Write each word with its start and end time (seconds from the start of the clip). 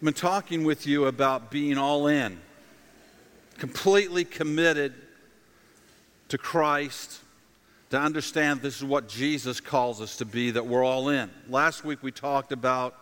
I've 0.00 0.04
been 0.04 0.14
talking 0.14 0.64
with 0.64 0.86
you 0.86 1.04
about 1.04 1.50
being 1.50 1.76
all 1.76 2.06
in, 2.06 2.40
completely 3.58 4.24
committed 4.24 4.94
to 6.28 6.38
Christ, 6.38 7.20
to 7.90 8.00
understand 8.00 8.62
this 8.62 8.78
is 8.78 8.84
what 8.84 9.10
Jesus 9.10 9.60
calls 9.60 10.00
us 10.00 10.16
to 10.16 10.24
be, 10.24 10.52
that 10.52 10.66
we're 10.66 10.82
all 10.82 11.10
in. 11.10 11.30
Last 11.50 11.84
week 11.84 12.02
we 12.02 12.12
talked 12.12 12.50
about 12.50 12.96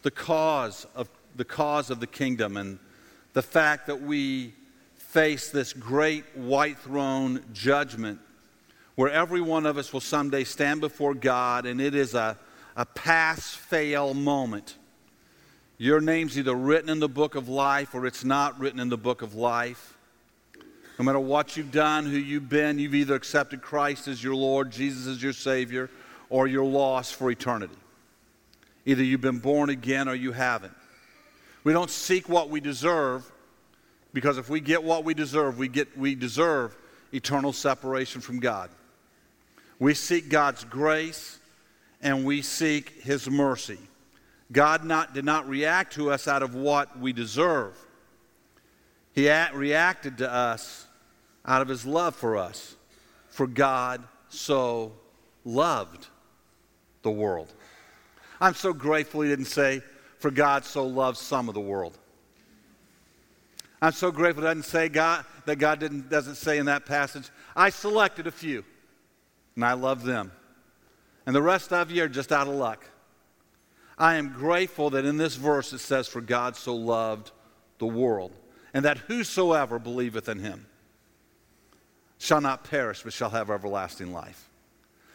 the 0.00 0.10
cause 0.10 0.86
of 0.94 1.10
the 1.36 1.44
cause 1.44 1.90
of 1.90 2.00
the 2.00 2.06
kingdom 2.06 2.56
and 2.56 2.78
the 3.34 3.42
fact 3.42 3.86
that 3.88 4.00
we 4.00 4.54
face 4.96 5.50
this 5.50 5.74
great 5.74 6.24
white 6.34 6.78
throne 6.78 7.44
judgment 7.52 8.18
where 8.94 9.10
every 9.10 9.42
one 9.42 9.66
of 9.66 9.76
us 9.76 9.92
will 9.92 10.00
someday 10.00 10.44
stand 10.44 10.80
before 10.80 11.12
God 11.12 11.66
and 11.66 11.82
it 11.82 11.94
is 11.94 12.14
a, 12.14 12.38
a 12.76 12.86
pass 12.86 13.52
fail 13.52 14.14
moment. 14.14 14.78
Your 15.80 16.02
name's 16.02 16.36
either 16.36 16.54
written 16.54 16.90
in 16.90 17.00
the 17.00 17.08
book 17.08 17.36
of 17.36 17.48
life 17.48 17.94
or 17.94 18.04
it's 18.04 18.22
not 18.22 18.60
written 18.60 18.80
in 18.80 18.90
the 18.90 18.98
book 18.98 19.22
of 19.22 19.34
life. 19.34 19.96
No 20.98 21.06
matter 21.06 21.18
what 21.18 21.56
you've 21.56 21.72
done, 21.72 22.04
who 22.04 22.18
you've 22.18 22.50
been, 22.50 22.78
you've 22.78 22.94
either 22.94 23.14
accepted 23.14 23.62
Christ 23.62 24.06
as 24.06 24.22
your 24.22 24.34
Lord, 24.34 24.70
Jesus 24.70 25.06
as 25.06 25.22
your 25.22 25.32
Savior, 25.32 25.88
or 26.28 26.46
you're 26.46 26.66
lost 26.66 27.14
for 27.14 27.30
eternity. 27.30 27.78
Either 28.84 29.02
you've 29.02 29.22
been 29.22 29.38
born 29.38 29.70
again 29.70 30.06
or 30.06 30.14
you 30.14 30.32
haven't. 30.32 30.74
We 31.64 31.72
don't 31.72 31.88
seek 31.88 32.28
what 32.28 32.50
we 32.50 32.60
deserve 32.60 33.32
because 34.12 34.36
if 34.36 34.50
we 34.50 34.60
get 34.60 34.84
what 34.84 35.04
we 35.04 35.14
deserve, 35.14 35.56
we, 35.56 35.68
get, 35.68 35.96
we 35.96 36.14
deserve 36.14 36.76
eternal 37.10 37.54
separation 37.54 38.20
from 38.20 38.38
God. 38.38 38.68
We 39.78 39.94
seek 39.94 40.28
God's 40.28 40.62
grace 40.62 41.38
and 42.02 42.26
we 42.26 42.42
seek 42.42 43.00
His 43.00 43.30
mercy. 43.30 43.78
God 44.52 44.84
not, 44.84 45.14
did 45.14 45.24
not 45.24 45.48
react 45.48 45.94
to 45.94 46.10
us 46.10 46.26
out 46.26 46.42
of 46.42 46.54
what 46.54 46.98
we 46.98 47.12
deserve. 47.12 47.76
He 49.12 49.28
at, 49.28 49.54
reacted 49.54 50.18
to 50.18 50.32
us 50.32 50.86
out 51.44 51.62
of 51.62 51.68
his 51.68 51.86
love 51.86 52.16
for 52.16 52.36
us. 52.36 52.76
For 53.28 53.46
God 53.46 54.02
so 54.28 54.92
loved 55.44 56.08
the 57.02 57.10
world. 57.10 57.52
I'm 58.40 58.54
so 58.54 58.72
grateful 58.72 59.20
he 59.20 59.28
didn't 59.28 59.46
say, 59.46 59.82
for 60.18 60.30
God 60.30 60.64
so 60.64 60.86
loved 60.86 61.18
some 61.18 61.48
of 61.48 61.54
the 61.54 61.60
world. 61.60 61.96
I'm 63.82 63.92
so 63.92 64.10
grateful 64.10 64.44
it 64.44 64.48
doesn't 64.48 64.64
say 64.64 64.88
God, 64.88 65.24
that 65.46 65.56
God 65.56 65.78
didn't, 65.78 66.10
doesn't 66.10 66.34
say 66.34 66.58
in 66.58 66.66
that 66.66 66.84
passage, 66.84 67.28
I 67.56 67.70
selected 67.70 68.26
a 68.26 68.30
few 68.30 68.64
and 69.54 69.64
I 69.64 69.72
love 69.72 70.04
them. 70.04 70.32
And 71.24 71.34
the 71.34 71.42
rest 71.42 71.72
of 71.72 71.90
you 71.90 72.04
are 72.04 72.08
just 72.08 72.32
out 72.32 72.46
of 72.46 72.54
luck. 72.54 72.84
I 74.00 74.14
am 74.14 74.32
grateful 74.32 74.88
that 74.90 75.04
in 75.04 75.18
this 75.18 75.36
verse 75.36 75.74
it 75.74 75.78
says, 75.78 76.08
For 76.08 76.22
God 76.22 76.56
so 76.56 76.74
loved 76.74 77.32
the 77.78 77.86
world, 77.86 78.32
and 78.72 78.86
that 78.86 78.96
whosoever 78.96 79.78
believeth 79.78 80.26
in 80.26 80.38
him 80.38 80.66
shall 82.18 82.40
not 82.40 82.64
perish, 82.64 83.02
but 83.02 83.12
shall 83.12 83.28
have 83.28 83.50
everlasting 83.50 84.10
life. 84.10 84.48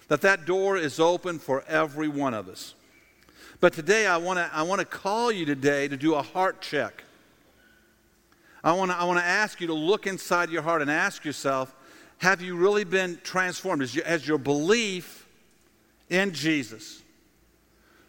That 0.08 0.22
that 0.22 0.46
door 0.46 0.78
is 0.78 1.00
open 1.00 1.40
for 1.40 1.64
every 1.68 2.08
one 2.08 2.36
of 2.36 2.48
us. 2.48 2.76
But 3.60 3.74
today 3.74 4.06
I 4.06 4.18
want 4.18 4.38
to 4.38 4.48
I 4.54 4.62
want 4.62 4.80
to 4.80 4.86
call 4.86 5.32
you 5.32 5.48
today 5.48 5.88
to 5.88 5.98
do 5.98 6.14
a 6.14 6.22
heart 6.22 6.62
check. 6.62 7.04
I 8.64 8.74
want 8.74 8.92
to 8.92 8.98
I 8.98 9.04
want 9.06 9.18
to 9.18 9.26
ask 9.26 9.60
you 9.62 9.68
to 9.68 9.74
look 9.74 10.06
inside 10.06 10.52
your 10.52 10.62
heart 10.62 10.84
and 10.84 10.92
ask 10.92 11.26
yourself, 11.26 11.74
have 12.20 12.40
you 12.40 12.56
really 12.56 12.84
been 12.84 13.20
transformed? 13.24 13.82
Your, 13.96 14.06
has 14.06 14.28
your 14.28 14.38
belief 14.38 15.28
in 16.08 16.34
Jesus 16.34 17.02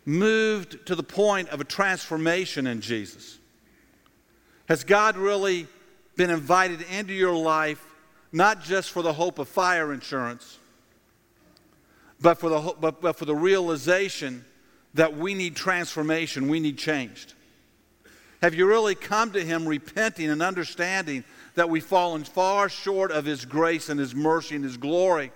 moved 0.07 0.87
to 0.87 0.95
the 0.95 1.03
point 1.03 1.51
of 1.51 1.61
a 1.61 1.65
transformation 1.65 2.67
in 2.67 2.81
Jesus? 2.81 3.39
Has 4.69 4.85
God 4.85 5.17
really 5.17 5.67
been 6.17 6.31
invited 6.31 6.81
into 6.91 7.13
your 7.13 7.37
life 7.37 7.85
not 8.33 8.63
just 8.63 8.91
for 8.91 9.03
the 9.03 9.13
hope 9.13 9.39
of 9.39 9.49
fire 9.49 9.93
insurance, 9.93 10.59
but 12.21 12.39
for 12.39 12.49
the, 12.49 12.75
but, 12.81 13.01
but 13.01 13.17
for 13.17 13.25
the 13.25 13.35
realization 13.35 14.45
that 14.95 15.17
we 15.17 15.35
need 15.35 15.55
transformation, 15.55 16.49
we 16.49 16.61
need 16.61 16.79
changed? 16.79 17.35
Have 18.43 18.55
you 18.55 18.67
really 18.67 18.95
come 18.95 19.33
to 19.33 19.45
Him 19.45 19.67
repenting 19.67 20.31
and 20.31 20.43
understanding 20.43 21.25
that 21.55 21.69
we've 21.69 21.85
fallen 21.85 22.25
far 22.25 22.69
short 22.69 23.11
of 23.11 23.25
His 23.25 23.45
grace 23.45 23.89
and 23.89 23.99
His 23.99 24.15
mercy 24.15 24.57
and 24.57 24.65
His 24.65 24.77
glory? 24.77 25.33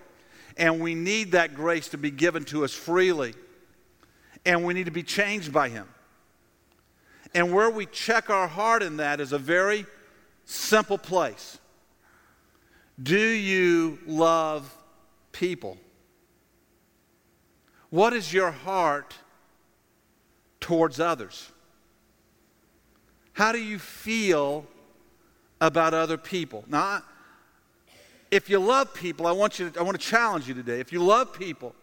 And 0.56 0.80
we 0.80 0.94
need 0.94 1.32
that 1.32 1.54
grace 1.54 1.88
to 1.88 1.98
be 1.98 2.10
given 2.10 2.44
to 2.46 2.64
us 2.64 2.72
freely. 2.72 3.34
And 4.44 4.64
we 4.64 4.74
need 4.74 4.86
to 4.86 4.90
be 4.90 5.02
changed 5.02 5.52
by 5.52 5.68
Him. 5.68 5.86
And 7.34 7.52
where 7.52 7.70
we 7.70 7.86
check 7.86 8.30
our 8.30 8.48
heart 8.48 8.82
in 8.82 8.96
that 8.96 9.20
is 9.20 9.32
a 9.32 9.38
very 9.38 9.86
simple 10.44 10.98
place. 10.98 11.58
Do 13.00 13.18
you 13.18 13.98
love 14.06 14.74
people? 15.32 15.78
What 17.90 18.12
is 18.12 18.32
your 18.32 18.50
heart 18.50 19.14
towards 20.60 21.00
others? 21.00 21.50
How 23.32 23.52
do 23.52 23.58
you 23.58 23.78
feel 23.78 24.66
about 25.60 25.94
other 25.94 26.16
people? 26.16 26.64
Now, 26.68 27.02
if 28.30 28.48
you 28.48 28.58
love 28.58 28.92
people, 28.94 29.26
I 29.26 29.32
want 29.32 29.58
you 29.58 29.70
to, 29.70 29.80
I 29.80 29.82
want 29.82 29.98
to 30.00 30.06
challenge 30.06 30.46
you 30.46 30.54
today. 30.54 30.78
If 30.80 30.92
you 30.92 31.02
love 31.02 31.32
people, 31.32 31.74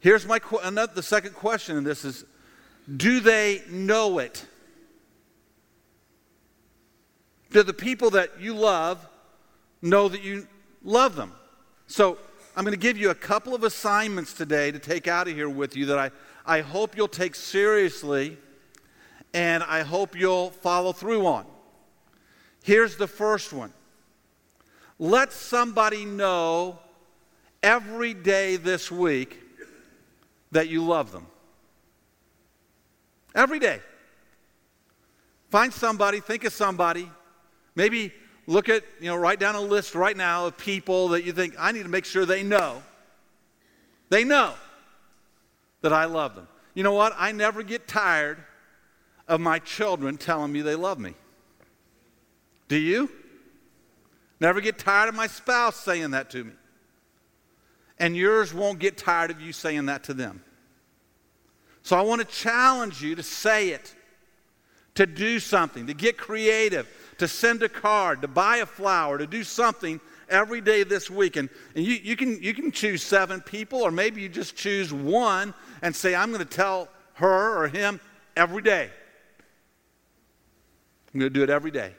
here's 0.00 0.26
my 0.26 0.40
another, 0.62 0.92
the 0.94 1.02
second 1.02 1.34
question 1.34 1.76
in 1.76 1.84
this 1.84 2.04
is 2.04 2.24
do 2.96 3.20
they 3.20 3.62
know 3.68 4.18
it? 4.18 4.44
Do 7.50 7.62
the 7.62 7.74
people 7.74 8.10
that 8.10 8.40
you 8.40 8.54
love 8.54 9.06
know 9.82 10.08
that 10.08 10.22
you 10.22 10.46
love 10.82 11.16
them. 11.16 11.32
So 11.86 12.18
I'm 12.56 12.64
going 12.64 12.74
to 12.74 12.80
give 12.80 12.96
you 12.96 13.10
a 13.10 13.14
couple 13.14 13.54
of 13.54 13.64
assignments 13.64 14.34
today 14.34 14.70
to 14.70 14.78
take 14.78 15.08
out 15.08 15.28
of 15.28 15.34
here 15.34 15.48
with 15.48 15.76
you 15.76 15.86
that 15.86 15.98
I, 15.98 16.10
I 16.44 16.60
hope 16.60 16.96
you'll 16.96 17.08
take 17.08 17.34
seriously 17.34 18.38
and 19.32 19.62
I 19.62 19.82
hope 19.82 20.16
you'll 20.16 20.50
follow 20.50 20.92
through 20.92 21.26
on. 21.26 21.46
Here's 22.62 22.96
the 22.96 23.06
first 23.06 23.52
one 23.52 23.72
let 24.98 25.32
somebody 25.32 26.04
know 26.04 26.78
every 27.62 28.12
day 28.12 28.56
this 28.56 28.90
week 28.90 29.38
that 30.52 30.68
you 30.68 30.84
love 30.84 31.12
them. 31.12 31.26
Every 33.34 33.58
day. 33.58 33.80
Find 35.50 35.72
somebody, 35.72 36.20
think 36.20 36.44
of 36.44 36.52
somebody, 36.52 37.10
maybe 37.74 38.12
look 38.46 38.68
at, 38.68 38.84
you 39.00 39.06
know, 39.06 39.16
write 39.16 39.40
down 39.40 39.54
a 39.54 39.60
list 39.60 39.94
right 39.94 40.16
now 40.16 40.46
of 40.46 40.56
people 40.56 41.08
that 41.08 41.24
you 41.24 41.32
think, 41.32 41.54
I 41.58 41.72
need 41.72 41.82
to 41.82 41.88
make 41.88 42.04
sure 42.04 42.24
they 42.24 42.42
know. 42.42 42.82
They 44.08 44.24
know 44.24 44.54
that 45.82 45.92
I 45.92 46.04
love 46.04 46.34
them. 46.34 46.48
You 46.74 46.82
know 46.82 46.92
what? 46.92 47.12
I 47.16 47.32
never 47.32 47.62
get 47.62 47.88
tired 47.88 48.38
of 49.26 49.40
my 49.40 49.58
children 49.60 50.16
telling 50.16 50.52
me 50.52 50.62
they 50.62 50.74
love 50.74 50.98
me. 50.98 51.14
Do 52.68 52.76
you? 52.76 53.10
Never 54.40 54.60
get 54.60 54.78
tired 54.78 55.08
of 55.08 55.14
my 55.14 55.26
spouse 55.26 55.76
saying 55.76 56.12
that 56.12 56.30
to 56.30 56.44
me. 56.44 56.52
And 58.00 58.16
yours 58.16 58.52
won't 58.52 58.78
get 58.78 58.96
tired 58.96 59.30
of 59.30 59.40
you 59.40 59.52
saying 59.52 59.86
that 59.86 60.04
to 60.04 60.14
them. 60.14 60.42
So 61.82 61.96
I 61.96 62.00
want 62.00 62.22
to 62.22 62.26
challenge 62.26 63.02
you 63.02 63.14
to 63.14 63.22
say 63.22 63.68
it, 63.68 63.94
to 64.94 65.06
do 65.06 65.38
something, 65.38 65.86
to 65.86 65.94
get 65.94 66.16
creative, 66.16 66.88
to 67.18 67.28
send 67.28 67.62
a 67.62 67.68
card, 67.68 68.22
to 68.22 68.28
buy 68.28 68.56
a 68.56 68.66
flower, 68.66 69.18
to 69.18 69.26
do 69.26 69.44
something 69.44 70.00
every 70.30 70.62
day 70.62 70.82
this 70.82 71.10
week. 71.10 71.36
And, 71.36 71.50
and 71.74 71.84
you, 71.84 71.94
you, 71.94 72.16
can, 72.16 72.42
you 72.42 72.54
can 72.54 72.72
choose 72.72 73.02
seven 73.02 73.42
people, 73.42 73.82
or 73.82 73.90
maybe 73.90 74.22
you 74.22 74.30
just 74.30 74.56
choose 74.56 74.92
one 74.92 75.52
and 75.82 75.94
say, 75.94 76.14
I'm 76.14 76.32
going 76.32 76.44
to 76.44 76.56
tell 76.56 76.88
her 77.14 77.64
or 77.64 77.68
him 77.68 78.00
every 78.34 78.62
day. 78.62 78.90
I'm 81.12 81.20
going 81.20 81.32
to 81.32 81.38
do 81.38 81.42
it 81.42 81.50
every 81.50 81.70
day. 81.70 81.92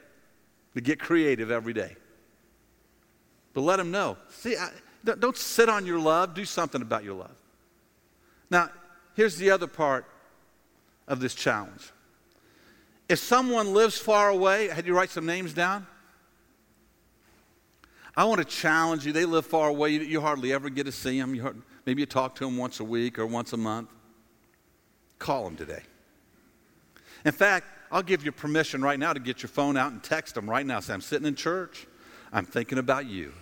To 0.74 0.80
get 0.80 0.98
creative 0.98 1.50
every 1.50 1.74
day. 1.74 1.96
But 3.52 3.60
let 3.60 3.76
them 3.76 3.90
know. 3.90 4.16
See, 4.30 4.56
I, 4.56 4.70
don't 5.04 5.36
sit 5.36 5.68
on 5.68 5.86
your 5.86 5.98
love, 5.98 6.34
do 6.34 6.44
something 6.44 6.82
about 6.82 7.04
your 7.04 7.14
love. 7.14 7.36
Now, 8.50 8.70
here's 9.14 9.36
the 9.36 9.50
other 9.50 9.66
part 9.66 10.06
of 11.08 11.20
this 11.20 11.34
challenge. 11.34 11.90
If 13.08 13.18
someone 13.18 13.74
lives 13.74 13.98
far 13.98 14.28
away, 14.28 14.68
had 14.68 14.86
you 14.86 14.94
write 14.94 15.10
some 15.10 15.26
names 15.26 15.52
down? 15.52 15.86
I 18.16 18.24
want 18.24 18.38
to 18.38 18.44
challenge 18.44 19.06
you. 19.06 19.12
They 19.12 19.24
live 19.24 19.46
far 19.46 19.68
away. 19.68 19.90
You, 19.90 20.00
you 20.00 20.20
hardly 20.20 20.52
ever 20.52 20.68
get 20.68 20.84
to 20.84 20.92
see 20.92 21.18
them. 21.18 21.34
You 21.34 21.42
hard, 21.42 21.62
maybe 21.86 22.02
you 22.02 22.06
talk 22.06 22.34
to 22.36 22.44
them 22.44 22.56
once 22.56 22.80
a 22.80 22.84
week 22.84 23.18
or 23.18 23.26
once 23.26 23.52
a 23.52 23.56
month. 23.56 23.90
Call 25.18 25.44
them 25.44 25.56
today. 25.56 25.82
In 27.24 27.32
fact, 27.32 27.66
I'll 27.90 28.02
give 28.02 28.24
you 28.24 28.32
permission 28.32 28.82
right 28.82 28.98
now 28.98 29.12
to 29.12 29.20
get 29.20 29.42
your 29.42 29.48
phone 29.48 29.76
out 29.76 29.92
and 29.92 30.02
text 30.02 30.34
them 30.34 30.48
right 30.48 30.64
now. 30.64 30.80
Say, 30.80 30.94
I'm 30.94 31.00
sitting 31.00 31.26
in 31.26 31.34
church. 31.34 31.86
I'm 32.32 32.44
thinking 32.44 32.78
about 32.78 33.06
you. 33.06 33.32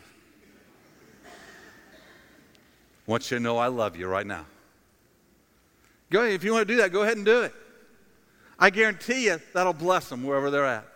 I 2.99 2.99
want 3.10 3.28
you 3.28 3.38
to 3.38 3.42
know 3.42 3.58
I 3.58 3.66
love 3.66 3.96
you 3.96 4.06
right 4.06 4.26
now. 4.26 4.46
Go 6.10 6.20
ahead. 6.20 6.32
If 6.32 6.44
you 6.44 6.52
want 6.52 6.66
to 6.66 6.74
do 6.74 6.80
that, 6.80 6.92
go 6.92 7.02
ahead 7.02 7.16
and 7.16 7.26
do 7.26 7.42
it. 7.42 7.52
I 8.56 8.70
guarantee 8.70 9.24
you 9.24 9.40
that'll 9.52 9.72
bless 9.72 10.08
them 10.08 10.22
wherever 10.22 10.50
they're 10.50 10.64
at. 10.64 10.86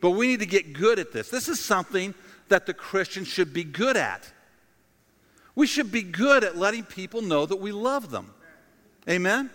But 0.00 0.10
we 0.12 0.28
need 0.28 0.38
to 0.38 0.46
get 0.46 0.72
good 0.72 1.00
at 1.00 1.12
this. 1.12 1.30
This 1.30 1.48
is 1.48 1.58
something 1.58 2.14
that 2.48 2.66
the 2.66 2.74
Christian 2.74 3.24
should 3.24 3.52
be 3.52 3.64
good 3.64 3.96
at. 3.96 4.30
We 5.56 5.66
should 5.66 5.90
be 5.90 6.02
good 6.02 6.44
at 6.44 6.56
letting 6.56 6.84
people 6.84 7.22
know 7.22 7.44
that 7.44 7.56
we 7.56 7.72
love 7.72 8.10
them. 8.10 8.32
Amen? 9.08 9.50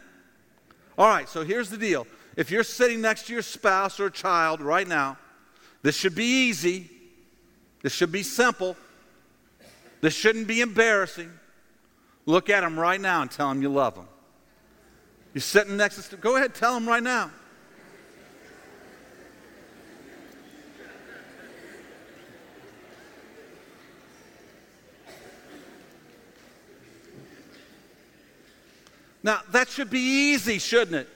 All 0.98 1.08
right, 1.08 1.30
so 1.30 1.46
here's 1.46 1.70
the 1.70 1.78
deal. 1.78 2.06
If 2.36 2.52
you're 2.52 2.64
sitting 2.64 3.00
next 3.00 3.28
to 3.28 3.34
your 3.34 3.42
spouse 3.42 4.00
or 4.00 4.10
child 4.10 4.60
right 4.60 4.88
now, 4.88 5.18
this 5.84 5.96
should 5.96 6.16
be 6.16 6.48
easy. 6.50 6.90
This 7.82 7.94
should 7.94 8.12
be 8.12 8.24
simple. 8.24 8.76
This 10.04 10.14
shouldn't 10.14 10.48
be 10.48 10.60
embarrassing. 10.60 11.32
Look 12.26 12.50
at 12.50 12.60
them 12.60 12.78
right 12.78 13.00
now 13.00 13.22
and 13.22 13.32
tell 13.32 13.48
them 13.48 13.62
you 13.62 13.70
love 13.70 13.96
them. 13.96 14.06
You're 15.34 15.42
sitting 15.42 15.78
next 15.78 16.10
to, 16.10 16.18
go 16.18 16.36
ahead, 16.36 16.54
tell 16.54 16.74
them 16.74 16.86
right 16.86 17.02
now. 17.02 17.32
Now, 29.24 29.40
that 29.52 29.70
should 29.70 29.90
be 29.90 30.02
easy, 30.02 30.60
shouldn't 30.60 30.98
it? 30.98 31.10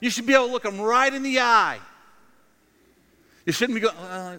You 0.00 0.10
should 0.10 0.26
be 0.26 0.34
able 0.34 0.48
to 0.48 0.52
look 0.52 0.64
them 0.64 0.80
right 0.80 1.14
in 1.14 1.22
the 1.22 1.38
eye. 1.38 1.78
You 3.46 3.52
shouldn't 3.52 3.76
be 3.76 3.82
going, 3.82 3.96
uh, 3.96 4.38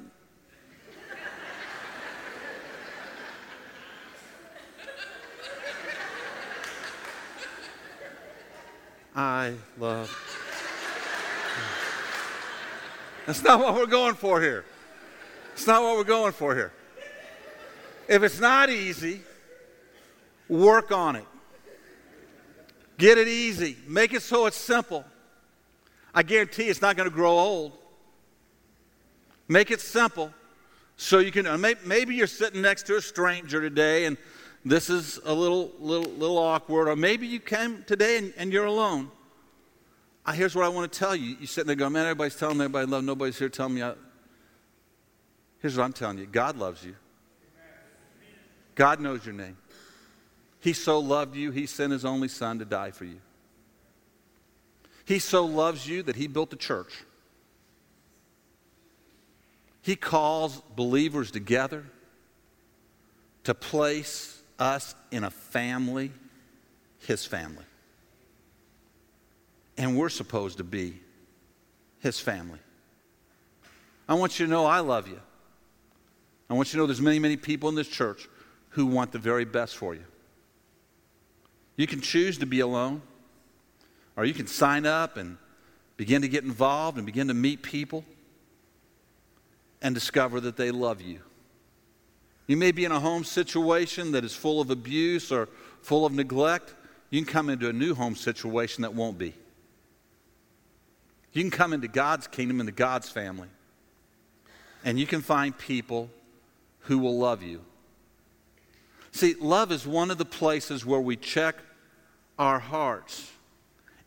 I 9.22 9.54
love. 9.78 10.10
That's 13.28 13.44
not 13.44 13.60
what 13.60 13.76
we're 13.76 13.86
going 13.86 14.16
for 14.16 14.42
here. 14.42 14.66
It's 15.54 15.68
not 15.68 15.84
what 15.84 15.96
we're 15.96 16.04
going 16.04 16.34
for 16.34 16.56
here. 16.56 16.74
If 18.08 18.24
it's 18.24 18.40
not 18.40 18.72
easy, 18.72 19.22
work 20.50 20.92
on 20.92 21.18
it. 21.18 21.26
Get 22.98 23.20
it 23.20 23.28
easy. 23.28 23.78
Make 23.88 24.14
it 24.14 24.24
so 24.24 24.48
it's 24.48 24.58
simple. 24.58 25.06
I 26.16 26.24
guarantee 26.24 26.64
it's 26.64 26.82
not 26.82 26.98
going 26.98 27.08
to 27.08 27.14
grow 27.14 27.38
old. 27.38 27.74
Make 29.48 29.70
it 29.70 29.82
simple 29.82 30.34
so 30.98 31.20
you 31.20 31.32
can. 31.32 31.46
Uh, 31.46 31.76
maybe 31.86 32.16
you're 32.16 32.26
sitting 32.26 32.64
next 32.64 32.88
to 32.88 32.98
a 32.98 33.02
stranger 33.02 33.62
today 33.62 34.06
and 34.06 34.18
this 34.64 34.90
is 34.90 35.20
a 35.26 35.34
little, 35.34 35.72
little, 35.80 36.12
little 36.14 36.38
awkward, 36.38 36.88
or 36.88 36.96
maybe 36.96 37.28
you 37.28 37.40
came 37.40 37.84
today 37.84 38.18
and, 38.18 38.34
and 38.38 38.54
you're 38.54 38.66
alone. 38.66 39.10
Here's 40.34 40.56
what 40.56 40.66
I 40.66 40.70
want 40.70 40.92
to 40.92 41.00
tell 41.00 41.16
you. 41.16 41.36
You're 41.40 41.48
sitting 41.48 41.68
there 41.68 41.76
going, 41.76 41.94
man, 41.94 42.04
everybody's 42.04 42.36
telling 42.36 42.58
me 42.58 42.66
everybody 42.66 42.88
love. 42.88 43.04
Nobody's 43.04 43.38
here 43.38 43.50
telling 43.50 43.74
me. 43.74 43.84
I... 43.84 43.94
Here's 45.60 45.78
what 45.78 45.84
I'm 45.84 45.94
telling 45.94 46.20
you 46.20 46.26
God 46.26 46.58
loves 46.58 46.84
you. 46.84 46.96
God 48.76 49.00
knows 49.00 49.26
your 49.26 49.36
name. 49.36 49.58
He 50.60 50.74
so 50.74 51.00
loved 51.00 51.36
you, 51.36 51.52
He 51.52 51.66
sent 51.66 51.92
His 51.92 52.06
only 52.06 52.28
Son 52.28 52.60
to 52.60 52.66
die 52.66 52.92
for 52.92 53.06
you. 53.06 53.20
He 55.06 55.20
so 55.20 55.46
loves 55.46 55.88
you 55.88 56.04
that 56.04 56.16
He 56.16 56.28
built 56.28 56.54
a 56.54 56.56
church. 56.56 57.04
He 59.82 59.96
calls 59.96 60.62
believers 60.76 61.32
together 61.32 61.84
to 63.44 63.54
place 63.56 64.41
us 64.62 64.96
in 65.10 65.24
a 65.24 65.32
family, 65.32 66.12
His 67.00 67.26
family. 67.26 67.66
And 69.78 69.98
we're 69.98 70.10
supposed 70.10 70.60
to 70.60 70.64
be 70.64 71.00
His 72.00 72.20
family. 72.20 72.60
I 74.08 74.14
want 74.14 74.40
you 74.40 74.46
to 74.46 74.52
know 74.52 74.66
I 74.66 74.80
love 74.80 75.08
you. 75.08 75.20
I 76.50 76.54
want 76.54 76.68
you 76.68 76.72
to 76.74 76.78
know 76.78 76.86
there's 76.86 77.02
many, 77.02 77.18
many 77.18 77.38
people 77.38 77.70
in 77.70 77.76
this 77.76 77.88
church 77.88 78.30
who 78.70 78.86
want 78.86 79.12
the 79.12 79.20
very 79.20 79.46
best 79.46 79.76
for 79.76 79.96
you. 79.96 80.04
You 81.76 81.88
can 81.88 82.02
choose 82.02 82.38
to 82.38 82.46
be 82.46 82.60
alone, 82.60 83.02
or 84.16 84.26
you 84.26 84.34
can 84.34 84.48
sign 84.48 84.86
up 84.86 85.18
and 85.18 85.38
begin 85.98 86.22
to 86.22 86.28
get 86.28 86.44
involved 86.44 86.98
and 86.98 87.06
begin 87.06 87.30
to 87.30 87.34
meet 87.34 87.64
people 87.64 88.06
and 89.82 89.96
discover 89.96 90.40
that 90.42 90.58
they 90.58 90.70
love 90.70 91.02
you. 91.02 91.22
You 92.52 92.58
may 92.58 92.74
be 92.74 92.84
in 92.84 92.92
a 92.92 93.00
home 93.00 93.24
situation 93.24 94.12
that 94.12 94.26
is 94.26 94.36
full 94.36 94.60
of 94.60 94.72
abuse 94.72 95.32
or 95.32 95.48
full 95.84 96.06
of 96.06 96.12
neglect. 96.12 96.76
You 97.10 97.24
can 97.24 97.34
come 97.34 97.50
into 97.50 97.70
a 97.70 97.72
new 97.72 97.96
home 97.96 98.14
situation 98.14 98.82
that 98.82 98.94
won't 98.94 99.18
be. 99.18 99.34
You 101.32 101.44
can 101.44 101.50
come 101.50 101.72
into 101.72 101.88
God's 101.88 102.28
kingdom, 102.28 102.60
into 102.60 102.74
God's 102.74 103.10
family, 103.10 103.48
and 104.84 105.00
you 105.00 105.08
can 105.08 105.22
find 105.22 105.58
people 105.58 106.10
who 106.82 107.00
will 107.00 107.18
love 107.18 107.42
you. 107.42 107.62
See, 109.14 109.36
love 109.40 109.72
is 109.72 109.88
one 109.88 110.12
of 110.12 110.18
the 110.18 110.26
places 110.26 110.86
where 110.86 111.00
we 111.00 111.16
check 111.16 111.56
our 112.38 112.60
hearts 112.60 113.32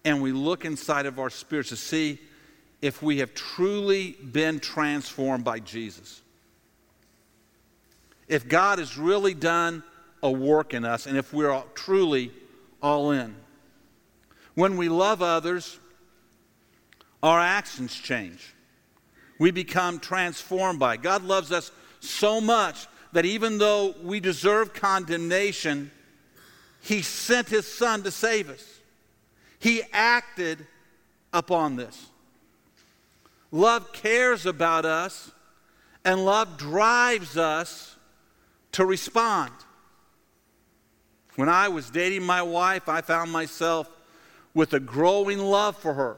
and 0.05 0.21
we 0.21 0.33
look 0.33 0.67
inside 0.67 1.07
of 1.07 1.19
our 1.19 1.31
spirits 1.31 1.71
to 1.71 1.77
see 1.77 2.19
if 2.83 3.03
we 3.03 3.21
have 3.21 3.33
truly 3.33 4.19
been 4.33 4.61
transformed 4.61 5.45
by 5.45 5.61
Jesus. 5.61 6.21
If 8.29 8.49
God 8.49 8.79
has 8.79 8.97
really 8.97 9.35
done 9.35 9.83
a 10.23 10.31
work 10.31 10.73
in 10.73 10.85
us 10.85 11.07
and 11.07 11.19
if 11.19 11.33
we're 11.33 11.51
all, 11.51 11.67
truly 11.75 12.33
all 12.83 13.11
in. 13.11 13.35
When 14.55 14.77
we 14.77 14.89
love 14.89 15.21
others, 15.21 15.79
our 17.23 17.41
actions 17.41 17.95
change. 17.95 18.55
We 19.39 19.51
become 19.51 19.99
transformed 19.99 20.79
by 20.79 20.95
it. 20.95 21.03
God 21.03 21.25
loves 21.25 21.53
us 21.53 21.71
so 22.01 22.41
much 22.41 22.87
that 23.13 23.25
even 23.25 23.59
though 23.59 23.95
we 24.03 24.21
deserve 24.21 24.73
condemnation, 24.73 25.91
he 26.81 27.03
sent 27.03 27.49
His 27.49 27.67
Son 27.67 28.03
to 28.03 28.11
save 28.11 28.51
us. 28.51 28.65
He 29.59 29.83
acted 29.93 30.67
upon 31.33 31.77
this. 31.77 32.07
Love 33.51 33.93
cares 33.93 34.47
about 34.47 34.85
us, 34.85 35.31
and 36.05 36.25
love 36.25 36.59
drives 36.59 37.37
us 37.37 37.94
to 38.75 38.85
respond. 38.85 39.53
When 41.37 41.49
I 41.49 41.69
was 41.69 41.91
dating 41.91 42.23
my 42.25 42.43
wife, 42.43 42.89
I 42.89 43.01
found 43.01 43.33
myself 43.33 43.89
with 44.53 44.73
a 44.73 44.81
growing 44.81 45.39
love 45.39 45.77
for 45.77 45.95
her. 45.95 46.17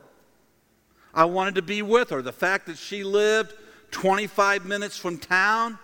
I 1.14 1.24
wanted 1.24 1.54
to 1.54 1.62
be 1.62 1.80
with 1.80 2.10
her. 2.10 2.20
The 2.20 2.32
fact 2.32 2.66
that 2.66 2.76
she 2.76 3.02
lived 3.02 3.54
25 3.90 4.66
minutes 4.66 4.98
from 4.98 5.18
town 5.18 5.78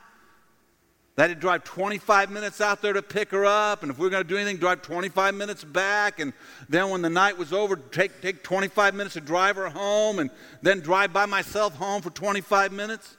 that 1.17 1.29
had 1.29 1.37
to 1.37 1.41
drive 1.41 1.65
25 1.65 2.31
minutes 2.31 2.61
out 2.61 2.81
there 2.81 2.95
to 2.95 3.03
pick 3.03 3.31
her 3.31 3.45
up, 3.45 3.83
and 3.83 3.91
if 3.91 3.99
we 3.99 4.05
were 4.05 4.11
going 4.11 4.23
to 4.23 4.29
do 4.29 4.37
anything, 4.37 4.57
drive 4.57 4.81
25 4.81 5.35
minutes 5.35 5.63
back, 5.63 6.21
and 6.21 6.33
then 6.71 6.89
when 6.89 7.03
the 7.03 7.11
night 7.11 7.37
was 7.37 7.53
over, 7.53 7.77
take, 7.77 8.23
take 8.23 8.43
25 8.43 8.95
minutes 8.95 9.13
to 9.15 9.21
drive 9.21 9.57
her 9.57 9.69
home, 9.69 10.19
and 10.19 10.31
then 10.63 10.81
drive 10.81 11.13
by 11.13 11.27
myself 11.27 11.75
home 11.77 12.01
for 12.01 12.09
25 12.11 12.73
minutes. 12.73 13.17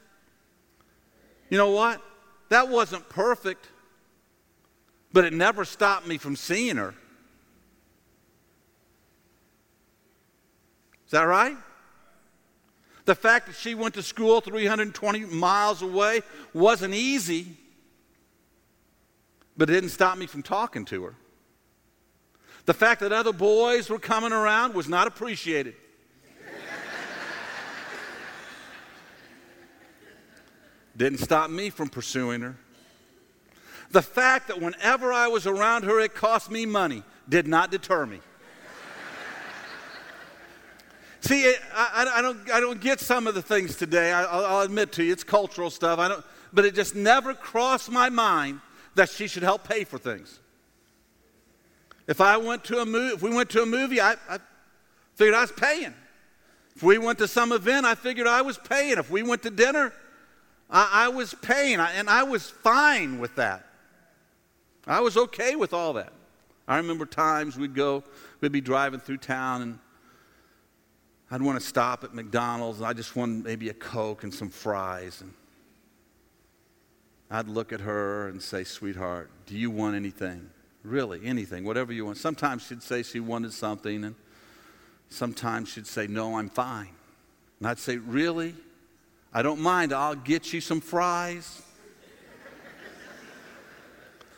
You 1.51 1.59
know 1.59 1.69
what? 1.69 2.01
That 2.53 2.69
wasn't 2.69 3.09
perfect, 3.09 3.67
but 5.11 5.25
it 5.25 5.33
never 5.33 5.65
stopped 5.65 6.05
me 6.05 6.19
from 6.19 6.35
seeing 6.35 6.77
her. 6.77 6.93
Is 11.05 11.11
that 11.11 11.23
right? 11.23 11.57
The 13.05 13.15
fact 13.15 13.47
that 13.47 13.55
she 13.55 13.73
went 13.73 13.95
to 13.95 14.03
school 14.03 14.39
320 14.39 15.25
miles 15.25 15.81
away 15.81 16.21
wasn't 16.53 16.93
easy 16.93 17.57
but 19.57 19.67
it 19.69 19.73
didn't 19.73 19.89
stop 19.89 20.17
me 20.17 20.27
from 20.27 20.43
talking 20.43 20.85
to 20.85 21.03
her. 21.05 21.15
The 22.65 22.73
fact 22.75 23.01
that 23.01 23.11
other 23.11 23.33
boys 23.33 23.89
were 23.89 23.99
coming 23.99 24.31
around 24.31 24.75
was 24.75 24.87
not 24.87 25.07
appreciated. 25.07 25.75
Didn't 30.95 31.19
stop 31.19 31.49
me 31.49 31.69
from 31.69 31.89
pursuing 31.89 32.41
her. 32.41 32.55
The 33.91 34.01
fact 34.01 34.47
that 34.47 34.59
whenever 34.59 35.13
I 35.13 35.27
was 35.27 35.45
around 35.45 35.83
her, 35.83 35.99
it 35.99 36.15
cost 36.15 36.49
me 36.49 36.65
money 36.65 37.03
did 37.29 37.47
not 37.47 37.71
deter 37.71 38.05
me. 38.05 38.19
See, 41.21 41.45
I, 41.45 41.55
I, 41.73 42.19
I, 42.19 42.21
don't, 42.21 42.51
I 42.51 42.59
don't 42.59 42.81
get 42.81 42.99
some 42.99 43.27
of 43.27 43.35
the 43.35 43.41
things 43.41 43.77
today. 43.77 44.11
I, 44.11 44.35
will 44.35 44.61
admit 44.61 44.91
to 44.93 45.03
you, 45.03 45.11
it's 45.11 45.23
cultural 45.23 45.69
stuff. 45.69 45.99
I 45.99 46.07
don't, 46.07 46.25
but 46.51 46.65
it 46.65 46.75
just 46.75 46.95
never 46.95 47.33
crossed 47.33 47.91
my 47.91 48.09
mind 48.09 48.59
that 48.95 49.09
she 49.09 49.27
should 49.27 49.43
help 49.43 49.67
pay 49.67 49.83
for 49.83 49.97
things. 49.97 50.39
If 52.07 52.19
I 52.19 52.37
went 52.37 52.63
to 52.65 52.79
a 52.79 52.85
movie, 52.85 53.13
if 53.13 53.21
we 53.21 53.33
went 53.33 53.49
to 53.51 53.61
a 53.61 53.65
movie, 53.65 54.01
I, 54.01 54.13
I 54.29 54.39
figured 55.15 55.35
I 55.35 55.41
was 55.41 55.51
paying. 55.51 55.93
If 56.75 56.83
we 56.83 56.97
went 56.97 57.19
to 57.19 57.27
some 57.27 57.51
event, 57.51 57.85
I 57.85 57.95
figured 57.95 58.27
I 58.27 58.41
was 58.41 58.57
paying. 58.57 58.97
If 58.97 59.09
we 59.09 59.23
went 59.23 59.43
to 59.43 59.49
dinner, 59.49 59.93
I, 60.73 61.05
I 61.05 61.07
was 61.09 61.35
paying, 61.35 61.79
and 61.79 62.09
I 62.09 62.23
was 62.23 62.49
fine 62.49 63.19
with 63.19 63.35
that. 63.35 63.65
I 64.87 64.99
was 64.99 65.15
okay 65.15 65.55
with 65.55 65.71
all 65.71 65.93
that. 65.93 66.11
I 66.67 66.77
remember 66.77 67.05
times 67.05 67.57
we'd 67.57 67.75
go, 67.75 68.03
we'd 68.41 68.51
be 68.51 68.59
driving 68.59 68.99
through 68.99 69.17
town, 69.17 69.61
and 69.61 69.79
I'd 71.29 71.41
want 71.41 71.59
to 71.59 71.65
stop 71.65 72.03
at 72.03 72.13
McDonald's 72.13 72.79
and 72.79 72.87
I 72.87 72.93
just 72.93 73.15
want 73.15 73.45
maybe 73.45 73.69
a 73.69 73.73
Coke 73.73 74.23
and 74.23 74.33
some 74.33 74.49
fries. 74.49 75.21
And 75.21 75.33
I'd 77.31 77.47
look 77.47 77.71
at 77.71 77.81
her 77.81 78.27
and 78.27 78.41
say, 78.41 78.63
Sweetheart, 78.63 79.29
do 79.45 79.57
you 79.57 79.71
want 79.71 79.95
anything? 79.95 80.49
Really, 80.83 81.21
anything, 81.23 81.63
whatever 81.63 81.93
you 81.93 82.05
want. 82.05 82.17
Sometimes 82.17 82.63
she'd 82.63 82.83
say 82.83 83.03
she 83.03 83.19
wanted 83.19 83.53
something, 83.53 84.03
and 84.03 84.15
sometimes 85.09 85.69
she'd 85.69 85.87
say, 85.87 86.07
No, 86.07 86.37
I'm 86.37 86.49
fine. 86.49 86.89
And 87.59 87.67
I'd 87.67 87.79
say, 87.79 87.97
Really? 87.97 88.55
I 89.33 89.41
don't 89.41 89.59
mind. 89.59 89.93
I'll 89.93 90.15
get 90.15 90.53
you 90.53 90.61
some 90.61 90.79
fries. 90.79 91.61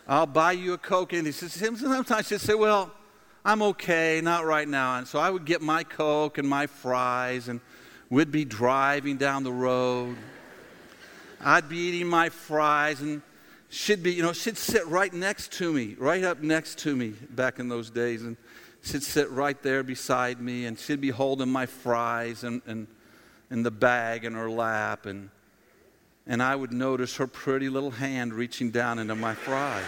I'll 0.08 0.26
buy 0.26 0.54
you 0.54 0.74
a 0.74 0.78
Coke. 0.78 1.14
And 1.14 1.26
he 1.26 1.34
says, 1.34 1.54
sometimes 1.54 2.28
she'd 2.28 2.40
say, 2.40 2.54
Well, 2.54 2.92
I'm 3.44 3.62
okay, 3.62 4.22
not 4.24 4.46
right 4.46 4.68
now. 4.68 4.98
And 4.98 5.08
so 5.08 5.20
I 5.20 5.30
would 5.30 5.46
get 5.46 5.62
my 5.62 5.84
Coke 5.84 6.38
and 6.38 6.48
my 6.48 6.68
fries, 6.68 7.48
and 7.48 7.60
we'd 8.10 8.32
be 8.32 8.46
driving 8.46 9.18
down 9.18 9.44
the 9.44 9.52
road. 9.52 10.16
I'd 11.42 11.70
be 11.70 11.78
eating 11.78 12.08
my 12.08 12.30
fries, 12.30 13.02
and 13.02 13.22
she'd 13.70 14.02
be, 14.02 14.14
you 14.14 14.24
know, 14.24 14.34
she'd 14.34 14.58
sit 14.58 14.88
right 14.88 15.14
next 15.14 15.52
to 15.54 15.74
me, 15.74 15.96
right 16.00 16.24
up 16.24 16.42
next 16.42 16.80
to 16.80 16.96
me 16.96 17.10
back 17.10 17.60
in 17.60 17.68
those 17.68 17.90
days. 17.90 18.24
And 18.24 18.38
she'd 18.82 19.04
sit 19.04 19.30
right 19.30 19.62
there 19.62 19.84
beside 19.84 20.40
me, 20.40 20.66
and 20.66 20.80
she'd 20.80 21.02
be 21.02 21.10
holding 21.10 21.50
my 21.50 21.66
fries 21.66 22.44
and, 22.44 22.62
and, 22.66 22.88
and 23.56 23.66
the 23.66 23.72
bag 23.72 24.26
in 24.26 24.34
her 24.34 24.50
lap. 24.50 25.06
And, 25.06 25.30
and 26.28 26.44
I 26.44 26.58
would 26.58 26.74
notice 26.74 27.16
her 27.16 27.26
pretty 27.26 27.70
little 27.70 27.92
hand 27.92 28.34
reaching 28.34 28.70
down 28.70 29.00
into 29.00 29.16
my 29.16 29.34
fries. 29.34 29.86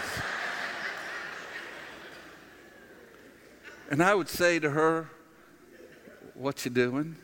And 3.90 4.02
I 4.02 4.14
would 4.14 4.28
say 4.30 4.58
to 4.58 4.70
her, 4.70 5.10
What 6.32 6.64
you 6.64 6.70
doing? 6.70 7.16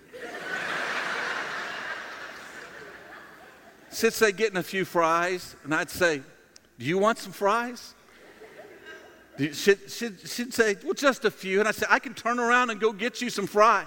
She'd 3.91 4.13
say, 4.13 4.31
Getting 4.31 4.59
a 4.59 4.63
few 4.63 4.85
fries. 4.85 5.57
And 5.65 5.75
I'd 5.75 5.89
say, 5.89 6.21
Do 6.79 6.85
you 6.85 6.99
want 6.99 7.17
some 7.17 7.33
fries? 7.33 7.95
She'd, 9.39 9.55
she'd, 9.89 10.21
she'd 10.21 10.53
say, 10.53 10.77
Well, 10.85 10.93
just 10.93 11.25
a 11.25 11.31
few. 11.31 11.61
And 11.61 11.69
I 11.69 11.73
said, 11.73 11.89
I 11.91 11.99
can 12.01 12.13
turn 12.13 12.39
around 12.39 12.69
and 12.69 12.79
go 12.79 12.93
get 12.93 13.23
you 13.23 13.31
some 13.31 13.47
fries. 13.47 13.87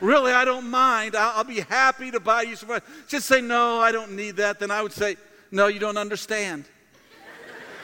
Really, 0.00 0.32
I 0.32 0.44
don't 0.44 0.68
mind. 0.68 1.14
I'll, 1.14 1.38
I'll 1.38 1.44
be 1.44 1.60
happy 1.60 2.10
to 2.10 2.20
buy 2.20 2.42
you 2.42 2.56
some 2.56 2.68
fries. 2.68 2.82
She'd 3.06 3.22
say, 3.22 3.40
No, 3.40 3.78
I 3.78 3.92
don't 3.92 4.16
need 4.16 4.36
that. 4.36 4.58
Then 4.58 4.70
I 4.70 4.82
would 4.82 4.92
say, 4.92 5.16
No, 5.50 5.68
you 5.68 5.78
don't 5.78 5.96
understand. 5.96 6.64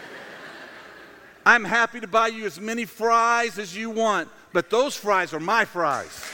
I'm 1.47 1.65
happy 1.65 2.01
to 2.01 2.07
buy 2.07 2.29
you 2.29 2.45
as 2.47 2.61
many 2.61 2.85
fries 2.85 3.59
as 3.59 3.77
you 3.77 3.91
want, 3.91 4.29
but 4.53 4.71
those 4.71 4.97
fries 4.97 5.33
are 5.33 5.41
my 5.41 5.65
fries. 5.65 6.25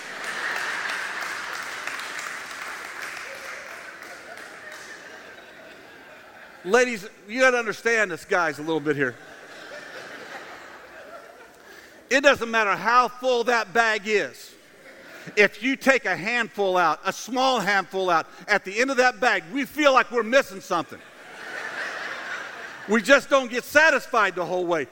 Ladies, 6.65 7.09
you 7.29 7.41
got 7.41 7.51
to 7.51 7.59
understand 7.59 8.11
this, 8.11 8.25
guys, 8.25 8.59
a 8.59 8.63
little 8.63 8.81
bit 8.81 8.97
here. 8.97 9.15
It 12.11 12.23
doesn't 12.23 12.51
matter 12.51 12.77
how 12.77 13.09
full 13.09 13.45
that 13.45 13.73
bag 13.75 14.03
is. 14.07 14.54
If 15.37 15.63
you 15.63 15.77
take 15.77 16.05
a 16.05 16.17
handful 16.17 16.77
out, 16.77 17.01
a 17.05 17.13
small 17.13 17.61
handful 17.61 18.11
out, 18.11 18.27
at 18.47 18.65
the 18.65 18.79
end 18.79 18.91
of 18.91 18.99
that 18.99 19.21
bag, 19.21 19.43
we 19.53 19.65
feel 19.65 19.93
like 19.93 20.11
we're 20.11 20.23
missing 20.23 20.61
something. 20.61 21.01
We 22.89 23.01
just 23.01 23.31
don't 23.31 23.51
get 23.51 23.65
satisfied 23.65 24.35
the 24.35 24.45
whole 24.45 24.67
way. 24.67 24.87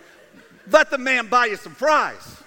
Let 0.71 0.91
the 0.91 0.99
man 0.99 1.27
buy 1.27 1.47
you 1.47 1.57
some 1.57 1.75
fries. 1.75 2.39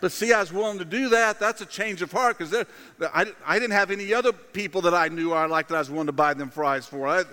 But 0.00 0.12
see, 0.12 0.32
I 0.32 0.40
was 0.40 0.52
willing 0.52 0.78
to 0.78 0.84
do 0.84 1.10
that. 1.10 1.38
That's 1.40 1.60
a 1.60 1.66
change 1.66 2.00
of 2.00 2.10
heart 2.10 2.38
because 2.38 2.64
I, 3.12 3.26
I 3.44 3.58
didn't 3.58 3.72
have 3.72 3.90
any 3.90 4.14
other 4.14 4.32
people 4.32 4.82
that 4.82 4.94
I 4.94 5.08
knew 5.08 5.32
I 5.32 5.46
liked 5.46 5.68
that 5.70 5.74
I 5.74 5.78
was 5.80 5.90
willing 5.90 6.06
to 6.06 6.12
buy 6.12 6.32
them 6.32 6.48
fries 6.48 6.86
for. 6.86 7.06
I, 7.06 7.24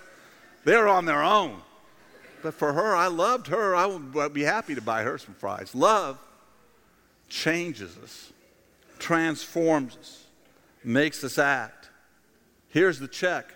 they're 0.66 0.88
on 0.88 1.06
their 1.06 1.24
own. 1.24 1.62
But 2.44 2.56
for 2.56 2.74
her, 2.74 2.96
I 2.96 3.08
loved 3.08 3.48
her. 3.48 3.76
I 3.76 3.86
would 3.86 4.34
be 4.34 4.44
happy 4.44 4.76
to 4.76 4.82
buy 4.82 5.04
her 5.04 5.18
some 5.18 5.34
fries. 5.36 5.74
Love 5.74 6.20
changes 7.30 7.98
us, 7.98 8.32
transforms 9.00 9.98
us, 9.98 10.26
makes 10.84 11.24
us 11.24 11.38
act. 11.38 11.90
Here's 12.70 13.00
the 13.00 13.08
check 13.08 13.54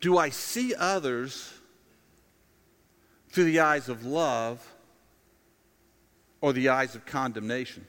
Do 0.00 0.18
I 0.18 0.30
see 0.30 0.74
others 0.74 1.52
through 3.30 3.44
the 3.44 3.60
eyes 3.60 3.88
of 3.88 4.04
love? 4.04 4.64
or 6.40 6.52
the 6.52 6.68
eyes 6.68 6.94
of 6.94 7.04
condemnation. 7.04 7.84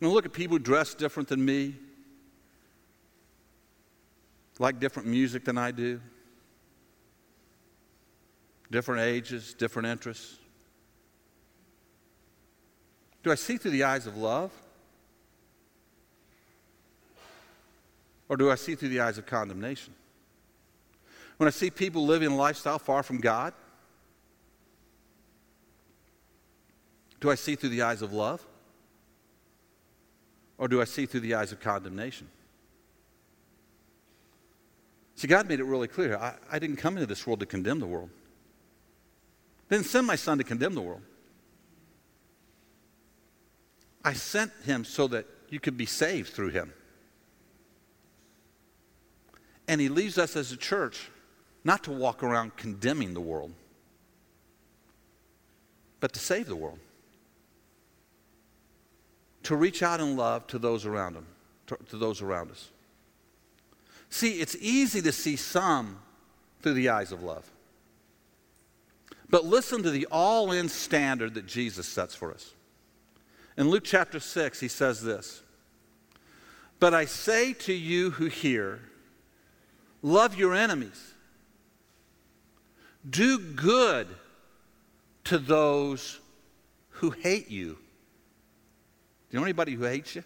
You 0.00 0.08
know, 0.08 0.14
look 0.14 0.26
at 0.26 0.32
people 0.32 0.56
who 0.56 0.62
dress 0.62 0.94
different 0.94 1.28
than 1.28 1.44
me, 1.44 1.76
like 4.58 4.80
different 4.80 5.08
music 5.08 5.44
than 5.44 5.58
I 5.58 5.70
do, 5.70 6.00
different 8.70 9.02
ages, 9.02 9.54
different 9.54 9.88
interests. 9.88 10.36
Do 13.22 13.30
I 13.30 13.34
see 13.34 13.56
through 13.56 13.72
the 13.72 13.84
eyes 13.84 14.06
of 14.06 14.16
love? 14.16 14.52
Or 18.28 18.36
do 18.36 18.50
I 18.50 18.54
see 18.54 18.74
through 18.74 18.90
the 18.90 19.00
eyes 19.00 19.18
of 19.18 19.26
condemnation? 19.26 19.94
When 21.36 21.46
I 21.46 21.50
see 21.50 21.70
people 21.70 22.06
living 22.06 22.30
a 22.30 22.36
lifestyle 22.36 22.78
far 22.78 23.02
from 23.02 23.18
God, 23.18 23.52
Do 27.20 27.30
I 27.30 27.34
see 27.34 27.54
through 27.54 27.68
the 27.68 27.82
eyes 27.82 28.02
of 28.02 28.12
love? 28.12 28.44
Or 30.58 30.68
do 30.68 30.80
I 30.80 30.84
see 30.84 31.06
through 31.06 31.20
the 31.20 31.34
eyes 31.34 31.52
of 31.52 31.60
condemnation? 31.60 32.28
See, 35.14 35.28
God 35.28 35.46
made 35.48 35.60
it 35.60 35.64
really 35.64 35.88
clear. 35.88 36.16
I, 36.16 36.34
I 36.50 36.58
didn't 36.58 36.76
come 36.76 36.94
into 36.94 37.06
this 37.06 37.26
world 37.26 37.40
to 37.40 37.46
condemn 37.46 37.78
the 37.78 37.86
world. 37.86 38.08
Didn't 39.70 39.86
send 39.86 40.06
my 40.06 40.16
son 40.16 40.38
to 40.38 40.44
condemn 40.44 40.74
the 40.74 40.82
world. 40.82 41.02
I 44.04 44.12
sent 44.12 44.52
him 44.64 44.84
so 44.84 45.06
that 45.08 45.26
you 45.48 45.60
could 45.60 45.76
be 45.76 45.86
saved 45.86 46.32
through 46.32 46.50
him. 46.50 46.72
And 49.68 49.80
he 49.80 49.88
leaves 49.88 50.18
us 50.18 50.36
as 50.36 50.52
a 50.52 50.56
church 50.56 51.10
not 51.64 51.84
to 51.84 51.92
walk 51.92 52.22
around 52.22 52.56
condemning 52.56 53.14
the 53.14 53.20
world, 53.20 53.52
but 56.00 56.12
to 56.14 56.20
save 56.20 56.46
the 56.46 56.56
world 56.56 56.78
to 59.42 59.56
reach 59.56 59.82
out 59.82 60.00
in 60.00 60.16
love 60.16 60.46
to 60.48 60.58
those 60.58 60.86
around 60.86 61.14
them, 61.14 61.26
to, 61.66 61.76
to 61.88 61.96
those 61.96 62.22
around 62.22 62.50
us. 62.50 62.70
See, 64.08 64.40
it's 64.40 64.56
easy 64.60 65.00
to 65.02 65.12
see 65.12 65.36
some 65.36 65.98
through 66.60 66.74
the 66.74 66.88
eyes 66.88 67.12
of 67.12 67.22
love. 67.22 67.48
But 69.30 69.44
listen 69.44 69.82
to 69.84 69.90
the 69.90 70.06
all 70.10 70.50
in 70.52 70.68
standard 70.68 71.34
that 71.34 71.46
Jesus 71.46 71.86
sets 71.86 72.14
for 72.14 72.32
us. 72.32 72.52
In 73.56 73.70
Luke 73.70 73.84
chapter 73.84 74.20
6, 74.20 74.60
he 74.60 74.68
says 74.68 75.02
this 75.02 75.42
But 76.78 76.94
I 76.94 77.04
say 77.04 77.52
to 77.52 77.72
you 77.72 78.10
who 78.10 78.26
hear, 78.26 78.80
love 80.02 80.36
your 80.36 80.54
enemies, 80.54 81.14
do 83.08 83.38
good 83.38 84.08
to 85.24 85.38
those 85.38 86.18
who 86.90 87.10
hate 87.10 87.50
you 87.50 87.78
do 89.30 89.36
you 89.36 89.40
know 89.40 89.44
anybody 89.44 89.74
who 89.74 89.84
hates 89.84 90.16
you? 90.16 90.24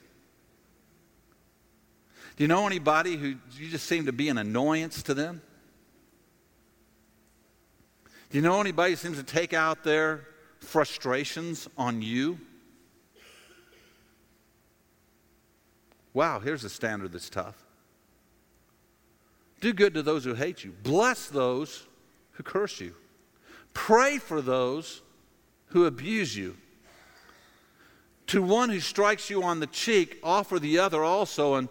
Do 2.37 2.45
you 2.45 2.49
know 2.49 2.67
anybody 2.67 3.17
who 3.17 3.35
you 3.53 3.69
just 3.69 3.87
seem 3.87 4.07
to 4.07 4.13
be 4.13 4.31
an 4.31 4.39
annoyance 4.39 5.03
to 5.05 5.15
them? 5.15 5.43
Do 8.35 8.39
you 8.39 8.43
know 8.43 8.61
anybody 8.61 8.91
who 8.91 8.97
seems 8.97 9.17
to 9.17 9.23
take 9.23 9.53
out 9.53 9.85
their 9.85 10.27
frustrations 10.59 11.69
on 11.79 12.03
you? 12.03 12.41
Wow, 16.13 16.41
here's 16.41 16.65
a 16.65 16.69
standard 16.69 17.13
that's 17.13 17.31
tough. 17.31 17.55
Do 19.61 19.73
good 19.73 19.95
to 19.95 20.03
those 20.03 20.25
who 20.25 20.35
hate 20.35 20.65
you. 20.65 20.73
Bless 20.83 21.29
those 21.29 21.87
who 22.33 22.43
curse 22.43 22.81
you. 22.81 22.97
Pray 23.73 24.19
for 24.19 24.43
those 24.43 25.03
who 25.67 25.87
abuse 25.87 26.37
you. 26.37 26.57
To 28.27 28.43
one 28.43 28.69
who 28.69 28.81
strikes 28.81 29.31
you 29.31 29.45
on 29.45 29.61
the 29.61 29.69
cheek, 29.69 30.19
offer 30.25 30.59
the 30.59 30.81
other 30.81 31.05
also, 31.05 31.55
and 31.55 31.69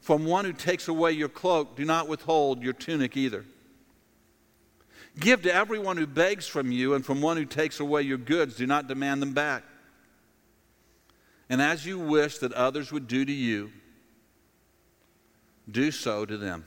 from 0.00 0.24
one 0.24 0.46
who 0.46 0.54
takes 0.54 0.88
away 0.88 1.12
your 1.12 1.28
cloak, 1.28 1.76
do 1.76 1.84
not 1.84 2.08
withhold 2.08 2.62
your 2.62 2.72
tunic 2.72 3.18
either. 3.18 3.44
Give 5.18 5.40
to 5.42 5.54
everyone 5.54 5.96
who 5.96 6.06
begs 6.06 6.46
from 6.46 6.70
you, 6.70 6.94
and 6.94 7.04
from 7.04 7.22
one 7.22 7.36
who 7.36 7.46
takes 7.46 7.80
away 7.80 8.02
your 8.02 8.18
goods, 8.18 8.56
do 8.56 8.66
not 8.66 8.86
demand 8.86 9.22
them 9.22 9.32
back. 9.32 9.62
And 11.48 11.62
as 11.62 11.86
you 11.86 11.98
wish 11.98 12.38
that 12.38 12.52
others 12.52 12.92
would 12.92 13.08
do 13.08 13.24
to 13.24 13.32
you, 13.32 13.70
do 15.70 15.90
so 15.90 16.26
to 16.26 16.36
them. 16.36 16.64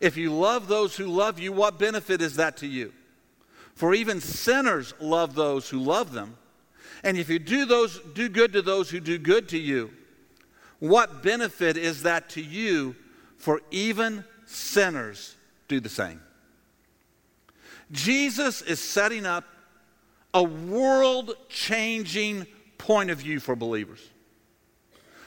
If 0.00 0.16
you 0.16 0.32
love 0.32 0.68
those 0.68 0.96
who 0.96 1.06
love 1.06 1.38
you, 1.38 1.52
what 1.52 1.78
benefit 1.78 2.22
is 2.22 2.36
that 2.36 2.56
to 2.58 2.66
you? 2.66 2.92
For 3.74 3.94
even 3.94 4.20
sinners 4.20 4.94
love 5.00 5.34
those 5.34 5.68
who 5.68 5.80
love 5.80 6.12
them. 6.12 6.36
And 7.04 7.16
if 7.16 7.28
you 7.28 7.38
do, 7.38 7.64
those, 7.64 8.00
do 8.14 8.28
good 8.28 8.52
to 8.54 8.62
those 8.62 8.90
who 8.90 9.00
do 9.00 9.18
good 9.18 9.48
to 9.50 9.58
you, 9.58 9.90
what 10.78 11.22
benefit 11.22 11.76
is 11.76 12.04
that 12.04 12.30
to 12.30 12.42
you? 12.42 12.96
For 13.36 13.60
even 13.70 14.24
sinners 14.46 15.36
do 15.68 15.80
the 15.80 15.88
same. 15.88 16.20
Jesus 17.90 18.62
is 18.62 18.80
setting 18.80 19.24
up 19.24 19.44
a 20.34 20.42
world 20.42 21.34
changing 21.48 22.46
point 22.76 23.10
of 23.10 23.18
view 23.18 23.40
for 23.40 23.56
believers. 23.56 24.00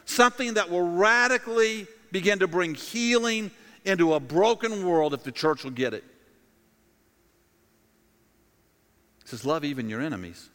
Something 0.06 0.56
that 0.56 0.70
will 0.70 0.88
radically 0.88 1.88
begin 2.12 2.40
to 2.40 2.48
bring 2.48 2.76
healing 2.76 3.52
into 3.86 4.14
a 4.14 4.20
broken 4.20 4.86
world 4.86 5.14
if 5.14 5.24
the 5.24 5.32
church 5.32 5.64
will 5.64 5.72
get 5.72 5.94
it. 5.94 6.04
It 9.22 9.28
says, 9.28 9.46
Love 9.46 9.64
even 9.64 9.90
your 9.90 10.02
enemies. 10.02 10.50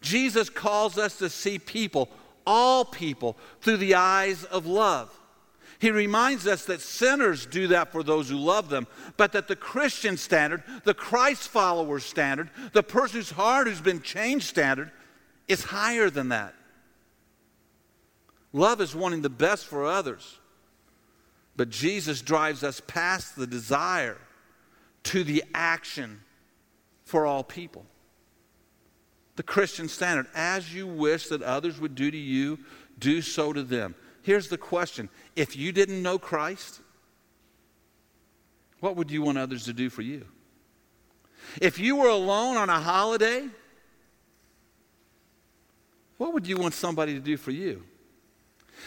Jesus 0.00 0.48
calls 0.48 0.96
us 0.96 1.18
to 1.18 1.28
see 1.28 1.58
people, 1.58 2.08
all 2.46 2.84
people, 2.84 3.36
through 3.60 3.78
the 3.78 3.96
eyes 3.96 4.44
of 4.44 4.66
love. 4.66 5.12
He 5.80 5.90
reminds 5.92 6.46
us 6.46 6.64
that 6.64 6.80
sinners 6.80 7.46
do 7.46 7.68
that 7.68 7.92
for 7.92 8.02
those 8.02 8.28
who 8.28 8.36
love 8.36 8.68
them, 8.68 8.88
but 9.16 9.32
that 9.32 9.46
the 9.46 9.56
Christian 9.56 10.16
standard, 10.16 10.64
the 10.84 10.94
Christ 10.94 11.48
follower 11.48 12.00
standard, 12.00 12.50
the 12.72 12.82
person 12.82 13.18
whose 13.18 13.30
heart 13.30 13.68
has 13.68 13.80
been 13.80 14.02
changed 14.02 14.46
standard, 14.46 14.90
is 15.46 15.62
higher 15.62 16.10
than 16.10 16.30
that. 16.30 16.54
Love 18.52 18.80
is 18.80 18.94
wanting 18.94 19.22
the 19.22 19.30
best 19.30 19.66
for 19.66 19.86
others, 19.86 20.38
but 21.54 21.70
Jesus 21.70 22.22
drives 22.22 22.64
us 22.64 22.82
past 22.86 23.36
the 23.36 23.46
desire 23.46 24.18
to 25.04 25.22
the 25.22 25.44
action 25.54 26.20
for 27.04 27.24
all 27.24 27.44
people. 27.44 27.86
The 29.36 29.42
Christian 29.44 29.88
standard, 29.88 30.26
as 30.34 30.74
you 30.74 30.88
wish 30.88 31.28
that 31.28 31.42
others 31.42 31.80
would 31.80 31.94
do 31.94 32.10
to 32.10 32.16
you, 32.16 32.58
do 32.98 33.22
so 33.22 33.52
to 33.52 33.62
them. 33.62 33.94
Here's 34.22 34.48
the 34.48 34.58
question 34.58 35.08
if 35.38 35.54
you 35.54 35.70
didn't 35.70 36.02
know 36.02 36.18
Christ, 36.18 36.80
what 38.80 38.96
would 38.96 39.10
you 39.10 39.22
want 39.22 39.38
others 39.38 39.64
to 39.66 39.72
do 39.72 39.88
for 39.88 40.02
you? 40.02 40.26
If 41.62 41.78
you 41.78 41.94
were 41.94 42.08
alone 42.08 42.56
on 42.56 42.68
a 42.68 42.80
holiday, 42.80 43.46
what 46.16 46.34
would 46.34 46.48
you 46.48 46.56
want 46.56 46.74
somebody 46.74 47.14
to 47.14 47.20
do 47.20 47.36
for 47.36 47.52
you? 47.52 47.84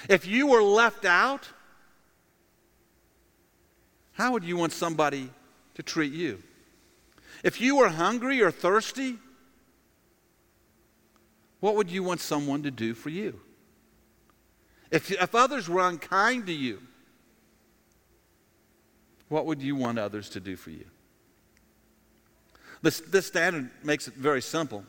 If 0.09 0.27
you 0.27 0.47
were 0.47 0.61
left 0.61 1.05
out, 1.05 1.47
how 4.11 4.33
would 4.33 4.43
you 4.43 4.57
want 4.57 4.73
somebody 4.73 5.29
to 5.75 5.83
treat 5.83 6.11
you? 6.11 6.43
If 7.45 7.61
you 7.61 7.77
were 7.77 7.87
hungry 7.87 8.41
or 8.41 8.51
thirsty, 8.51 9.17
what 11.61 11.75
would 11.75 11.89
you 11.89 12.03
want 12.03 12.19
someone 12.19 12.63
to 12.63 12.71
do 12.71 12.93
for 12.93 13.09
you? 13.09 13.39
If, 14.91 15.09
if 15.11 15.33
others 15.33 15.69
were 15.69 15.87
unkind 15.87 16.47
to 16.47 16.53
you, 16.53 16.81
what 19.29 19.45
would 19.45 19.61
you 19.61 19.77
want 19.77 19.97
others 19.97 20.29
to 20.31 20.41
do 20.41 20.57
for 20.57 20.71
you? 20.71 20.85
This, 22.81 22.99
this 22.99 23.27
standard 23.27 23.69
makes 23.83 24.07
it 24.07 24.15
very 24.15 24.41
simple. 24.41 24.83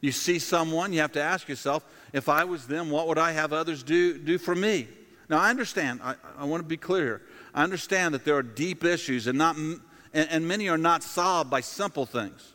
You 0.00 0.10
see 0.12 0.38
someone, 0.38 0.92
you 0.92 1.00
have 1.00 1.12
to 1.12 1.22
ask 1.22 1.48
yourself, 1.48 1.84
if 2.12 2.28
I 2.28 2.44
was 2.44 2.66
them, 2.66 2.90
what 2.90 3.06
would 3.06 3.18
I 3.18 3.32
have 3.32 3.52
others 3.52 3.82
do, 3.82 4.18
do 4.18 4.38
for 4.38 4.54
me? 4.54 4.88
Now, 5.28 5.38
I 5.38 5.50
understand, 5.50 6.00
I, 6.02 6.16
I 6.36 6.44
want 6.44 6.62
to 6.62 6.68
be 6.68 6.76
clear 6.76 7.04
here. 7.04 7.22
I 7.54 7.62
understand 7.62 8.14
that 8.14 8.24
there 8.24 8.36
are 8.36 8.42
deep 8.42 8.84
issues, 8.84 9.26
and, 9.26 9.38
not, 9.38 9.56
and, 9.56 9.80
and 10.12 10.48
many 10.48 10.68
are 10.68 10.78
not 10.78 11.02
solved 11.02 11.50
by 11.50 11.60
simple 11.60 12.04
things. 12.04 12.53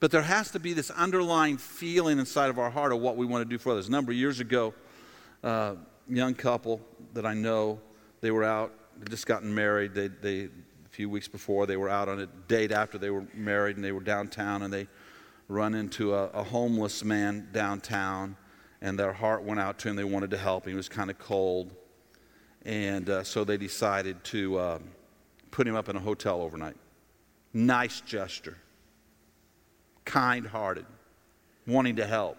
But 0.00 0.10
there 0.10 0.22
has 0.22 0.50
to 0.52 0.58
be 0.58 0.72
this 0.72 0.90
underlying 0.90 1.58
feeling 1.58 2.18
inside 2.18 2.48
of 2.48 2.58
our 2.58 2.70
heart 2.70 2.92
of 2.92 3.00
what 3.00 3.18
we 3.18 3.26
want 3.26 3.42
to 3.42 3.48
do 3.48 3.58
for 3.58 3.72
others. 3.72 3.88
A 3.88 3.90
number 3.90 4.12
of 4.12 4.18
years 4.18 4.40
ago, 4.40 4.72
uh, 5.44 5.74
young 6.08 6.34
couple 6.34 6.80
that 7.12 7.26
I 7.26 7.34
know, 7.34 7.78
they 8.22 8.30
were 8.30 8.44
out, 8.44 8.72
they 8.98 9.10
just 9.10 9.26
gotten 9.26 9.54
married. 9.54 9.94
They, 9.94 10.08
they, 10.08 10.44
a 10.44 10.88
few 10.88 11.10
weeks 11.10 11.28
before, 11.28 11.66
they 11.66 11.76
were 11.76 11.90
out 11.90 12.08
on 12.08 12.18
a 12.20 12.26
date 12.48 12.72
after 12.72 12.96
they 12.96 13.10
were 13.10 13.26
married, 13.34 13.76
and 13.76 13.84
they 13.84 13.92
were 13.92 14.00
downtown, 14.00 14.62
and 14.62 14.72
they 14.72 14.88
run 15.48 15.74
into 15.74 16.14
a, 16.14 16.28
a 16.28 16.42
homeless 16.42 17.04
man 17.04 17.48
downtown, 17.52 18.36
and 18.80 18.98
their 18.98 19.12
heart 19.12 19.42
went 19.42 19.60
out 19.60 19.78
to 19.80 19.88
him. 19.90 19.96
They 19.96 20.04
wanted 20.04 20.30
to 20.30 20.38
help 20.38 20.64
him. 20.64 20.70
He 20.70 20.76
was 20.76 20.88
kind 20.88 21.10
of 21.10 21.18
cold. 21.18 21.74
And 22.64 23.08
uh, 23.08 23.22
so 23.22 23.44
they 23.44 23.58
decided 23.58 24.24
to 24.24 24.58
uh, 24.58 24.78
put 25.50 25.66
him 25.66 25.74
up 25.74 25.90
in 25.90 25.96
a 25.96 26.00
hotel 26.00 26.40
overnight. 26.40 26.76
Nice 27.52 28.00
gesture 28.00 28.56
kind 30.04 30.46
hearted, 30.46 30.86
wanting 31.66 31.96
to 31.96 32.06
help. 32.06 32.36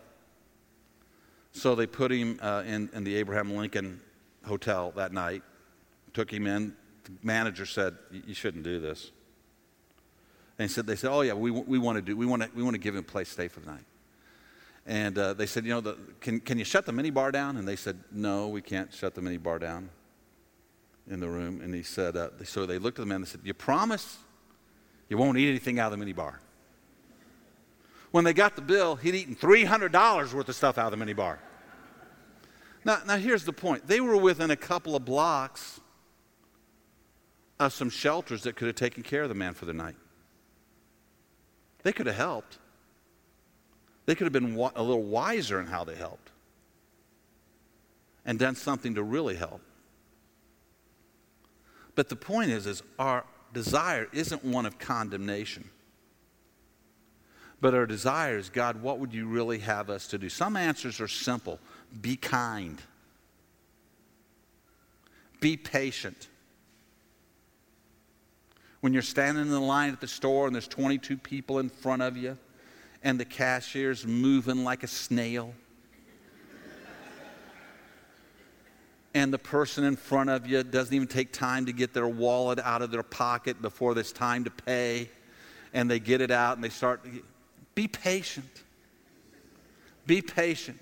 So 1.53 1.75
they 1.75 1.87
put 1.87 2.11
him 2.11 2.39
uh, 2.41 2.63
in, 2.65 2.89
in 2.93 3.03
the 3.03 3.15
Abraham 3.15 3.55
Lincoln 3.55 3.99
Hotel 4.45 4.91
that 4.95 5.11
night, 5.11 5.43
took 6.13 6.31
him 6.31 6.47
in. 6.47 6.75
The 7.03 7.11
manager 7.23 7.65
said, 7.65 7.95
You 8.11 8.33
shouldn't 8.33 8.63
do 8.63 8.79
this. 8.79 9.11
And 10.61 10.69
he 10.69 10.73
said, 10.73 10.85
they 10.85 10.95
said, 10.95 11.09
oh 11.11 11.21
yeah, 11.21 11.33
we, 11.33 11.49
we 11.49 11.79
want 11.79 11.95
to 11.95 12.03
do, 12.03 12.15
we 12.15 12.27
want 12.27 12.43
to, 12.43 12.49
we 12.53 12.61
want 12.61 12.75
to 12.75 12.79
give 12.79 12.93
him 12.93 12.99
a 12.99 13.03
place 13.03 13.29
to 13.29 13.33
stay 13.33 13.47
for 13.47 13.61
the 13.61 13.71
night. 13.71 13.85
And 14.85 15.17
uh, 15.17 15.33
they 15.33 15.47
said, 15.47 15.65
you 15.65 15.71
know, 15.71 15.81
the, 15.81 15.97
can, 16.19 16.39
can 16.39 16.59
you 16.59 16.65
shut 16.65 16.85
the 16.85 16.91
minibar 16.91 17.31
down? 17.31 17.57
And 17.57 17.67
they 17.67 17.75
said, 17.75 17.97
no, 18.11 18.47
we 18.47 18.61
can't 18.61 18.93
shut 18.93 19.15
the 19.15 19.21
minibar 19.21 19.59
down 19.59 19.89
in 21.09 21.19
the 21.19 21.27
room. 21.27 21.61
And 21.61 21.73
he 21.73 21.81
said, 21.81 22.15
uh, 22.15 22.29
so 22.43 22.67
they 22.67 22.77
looked 22.77 22.99
at 22.99 23.01
the 23.01 23.07
man 23.07 23.17
and 23.17 23.27
said, 23.27 23.41
you 23.43 23.55
promise 23.55 24.19
you 25.09 25.17
won't 25.17 25.35
eat 25.39 25.49
anything 25.49 25.79
out 25.79 25.91
of 25.91 25.97
the 25.97 26.05
minibar? 26.05 26.35
When 28.11 28.23
they 28.25 28.33
got 28.33 28.55
the 28.55 28.61
bill, 28.61 28.97
he'd 28.97 29.15
eaten 29.15 29.35
$300 29.35 30.33
worth 30.33 30.49
of 30.49 30.55
stuff 30.55 30.77
out 30.77 30.91
of 30.91 30.99
the 30.99 31.05
minibar. 31.05 31.37
Now, 32.83 32.99
now, 33.05 33.17
here's 33.17 33.45
the 33.45 33.53
point 33.53 33.87
they 33.87 34.01
were 34.01 34.17
within 34.17 34.51
a 34.51 34.55
couple 34.55 34.95
of 34.95 35.05
blocks 35.05 35.79
of 37.59 37.73
some 37.73 37.89
shelters 37.89 38.43
that 38.43 38.55
could 38.55 38.67
have 38.67 38.75
taken 38.75 39.03
care 39.03 39.23
of 39.23 39.29
the 39.29 39.35
man 39.35 39.53
for 39.53 39.65
the 39.65 39.73
night. 39.73 39.95
They 41.83 41.93
could 41.93 42.07
have 42.07 42.15
helped. 42.15 42.57
They 44.05 44.15
could 44.15 44.25
have 44.25 44.33
been 44.33 44.55
a 44.55 44.83
little 44.83 45.03
wiser 45.03 45.59
in 45.59 45.67
how 45.67 45.83
they 45.83 45.95
helped 45.95 46.31
and 48.25 48.37
done 48.37 48.55
something 48.55 48.95
to 48.95 49.03
really 49.03 49.35
help. 49.35 49.61
But 51.95 52.09
the 52.09 52.15
point 52.15 52.51
is, 52.51 52.65
is 52.65 52.81
our 52.97 53.25
desire 53.53 54.07
isn't 54.11 54.43
one 54.43 54.65
of 54.65 54.79
condemnation. 54.79 55.69
But 57.61 57.75
our 57.75 57.85
desire 57.85 58.37
is 58.37 58.49
God, 58.49 58.81
what 58.81 58.97
would 58.97 59.13
you 59.13 59.27
really 59.27 59.59
have 59.59 59.91
us 59.91 60.07
to 60.07 60.17
do? 60.17 60.29
Some 60.29 60.57
answers 60.57 60.99
are 60.99 61.07
simple 61.07 61.59
be 62.01 62.15
kind, 62.15 62.81
be 65.39 65.55
patient. 65.55 66.27
When 68.81 68.93
you're 68.93 69.03
standing 69.03 69.43
in 69.43 69.51
the 69.51 69.59
line 69.59 69.93
at 69.93 70.01
the 70.01 70.07
store 70.07 70.47
and 70.47 70.55
there's 70.55 70.67
22 70.67 71.15
people 71.15 71.59
in 71.59 71.69
front 71.69 72.01
of 72.01 72.17
you 72.17 72.35
and 73.03 73.19
the 73.19 73.25
cashier's 73.25 74.07
moving 74.07 74.63
like 74.63 74.81
a 74.81 74.87
snail. 74.87 75.53
and 79.13 79.31
the 79.31 79.37
person 79.37 79.83
in 79.83 79.95
front 79.95 80.31
of 80.31 80.47
you 80.47 80.63
doesn't 80.63 80.95
even 80.95 81.07
take 81.07 81.31
time 81.31 81.67
to 81.67 81.73
get 81.73 81.93
their 81.93 82.07
wallet 82.07 82.57
out 82.57 82.81
of 82.81 82.89
their 82.89 83.03
pocket 83.03 83.61
before 83.61 83.95
it's 83.99 84.11
time 84.11 84.45
to 84.45 84.49
pay 84.49 85.07
and 85.73 85.89
they 85.89 85.99
get 85.99 86.19
it 86.19 86.31
out 86.31 86.57
and 86.57 86.63
they 86.63 86.69
start 86.69 87.05
be 87.75 87.87
patient. 87.87 88.63
Be 90.05 90.21
patient. 90.21 90.79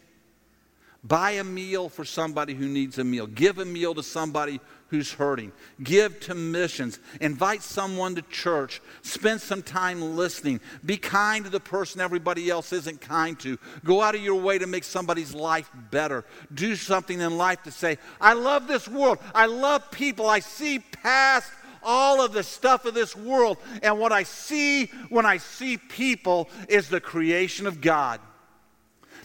Buy 1.04 1.32
a 1.32 1.43
meal 1.43 1.88
for 1.88 2.04
somebody 2.04 2.54
who 2.54 2.67
needs 2.67 2.97
a 2.97 3.04
meal. 3.04 3.25
Give 3.25 3.58
a 3.60 3.65
meal 3.65 3.95
to 3.95 4.04
somebody 4.04 4.60
who's 4.89 5.13
hurting. 5.13 5.52
Give 5.82 6.19
to 6.21 6.36
missions. 6.36 6.99
Invite 7.21 7.62
someone 7.62 8.15
to 8.15 8.21
church. 8.23 8.82
Spend 9.02 9.39
some 9.39 9.62
time 9.62 10.17
listening. 10.17 10.60
Be 10.86 10.97
kind 10.97 11.45
to 11.45 11.52
the 11.52 11.60
person 11.60 12.02
everybody 12.02 12.49
else 12.49 12.73
isn't 12.73 12.99
kind 12.99 13.39
to. 13.39 13.58
Go 13.86 14.02
out 14.02 14.15
of 14.15 14.21
your 14.21 14.41
way 14.41 14.58
to 14.58 14.67
make 14.67 14.84
somebody's 14.84 15.34
life 15.34 15.69
better. 15.89 16.25
Do 16.54 16.75
something 16.75 17.21
in 17.21 17.38
life 17.38 17.63
to 17.63 17.71
say, 17.71 17.97
I 18.19 18.34
love 18.34 18.67
this 18.67 18.88
world. 18.88 19.19
I 19.34 19.45
love 19.45 19.89
people. 19.91 20.28
I 20.28 20.39
see 20.39 20.80
past 20.80 21.52
all 21.84 22.24
of 22.24 22.34
the 22.34 22.44
stuff 22.44 22.86
of 22.86 22.94
this 22.94 23.15
world. 23.15 23.58
And 23.82 24.00
what 24.00 24.12
I 24.12 24.24
see 24.24 24.88
when 25.10 25.26
I 25.26 25.38
see 25.38 25.78
people 25.78 26.50
is 26.68 26.89
the 26.89 27.02
creation 27.02 27.68
of 27.68 27.82
God. 27.82 28.20